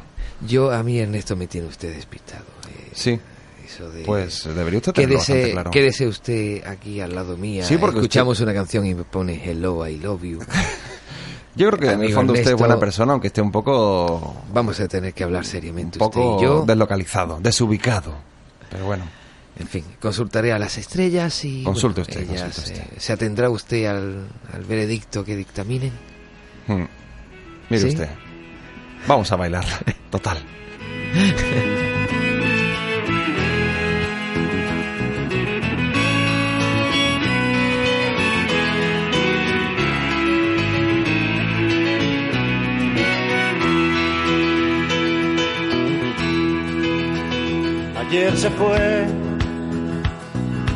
Yo, 0.46 0.70
a 0.70 0.82
mí, 0.82 0.98
Ernesto, 0.98 1.34
me 1.34 1.46
tiene 1.46 1.66
usted 1.68 1.94
despistado. 1.94 2.44
eh, 2.68 2.90
Sí, 2.92 3.18
Eso 3.66 3.90
de... 3.90 4.02
pues 4.04 4.44
debería 4.44 4.78
usted 4.78 4.92
tenerlo 4.92 5.14
Quédese, 5.16 5.32
bastante 5.32 5.52
claro. 5.52 5.70
quédese 5.70 6.06
usted 6.06 6.66
aquí 6.66 7.00
al 7.00 7.14
lado 7.14 7.36
mía. 7.38 7.64
Sí, 7.64 7.78
porque 7.78 7.98
Escuchamos 8.00 8.40
una 8.40 8.52
canción 8.52 8.84
y 8.84 8.94
me 8.94 9.04
pone 9.04 9.40
Hello, 9.42 9.86
I 9.88 9.96
love 9.98 10.22
you. 10.22 10.40
Yo 11.56 11.68
creo 11.70 11.78
que 11.80 11.90
en 11.92 12.02
el 12.02 12.12
fondo 12.12 12.32
usted 12.34 12.50
es 12.50 12.56
buena 12.56 12.78
persona, 12.78 13.12
aunque 13.12 13.28
esté 13.28 13.40
un 13.40 13.52
poco, 13.52 14.34
Vamos 14.52 14.78
a 14.80 14.88
tener 14.88 15.14
que 15.14 15.24
hablar 15.24 15.46
seriamente 15.46 15.98
un 15.98 16.00
poco 16.00 16.34
usted 16.34 16.42
y 16.44 16.46
yo. 16.48 16.64
deslocalizado, 16.66 17.38
desubicado. 17.40 18.12
Pero 18.68 18.84
bueno, 18.86 19.04
En 19.56 19.68
fin, 19.68 19.84
consultaré 20.00 20.52
a 20.52 20.58
las 20.58 20.78
estrellas 20.78 21.44
y... 21.44 21.62
Consulte 21.62 22.02
bueno, 22.02 22.20
usted, 22.20 22.32
ellas, 22.32 22.54
consulte 22.54 22.80
eh, 22.80 22.86
¿Se 22.98 23.12
atendrá 23.12 23.50
usted 23.50 23.86
al, 23.86 24.26
al 24.52 24.64
veredicto 24.64 25.24
que 25.24 25.36
dictaminen? 25.36 25.92
Mm. 26.66 26.84
Mire 27.70 27.82
¿Sí? 27.82 27.88
usted. 27.88 28.08
Vamos 29.06 29.30
a 29.30 29.36
bailar. 29.36 29.64
Total. 30.10 30.38
Ayer 47.96 48.36
se 48.36 48.50
fue, 48.50 49.06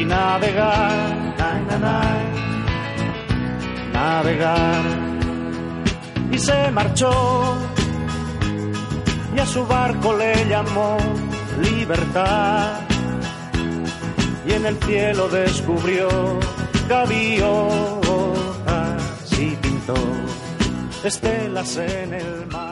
y 0.00 0.04
navegar, 0.04 1.34
na, 1.38 1.50
na, 1.68 1.78
na, 1.84 1.98
navegar. 3.92 4.84
Y 6.32 6.38
se 6.38 6.70
marchó 6.70 7.12
y 9.34 9.38
a 9.38 9.46
su 9.46 9.66
barco 9.66 10.16
le 10.16 10.48
llamó 10.48 10.96
libertad 11.60 12.80
y 14.46 14.52
en 14.52 14.66
el 14.66 14.76
cielo 14.84 15.28
descubrió 15.28 16.08
gaviotas 16.88 17.52
y 19.38 19.56
pintó 19.56 19.94
estelas 21.04 21.76
en 21.76 22.14
el 22.14 22.46
mar. 22.46 22.69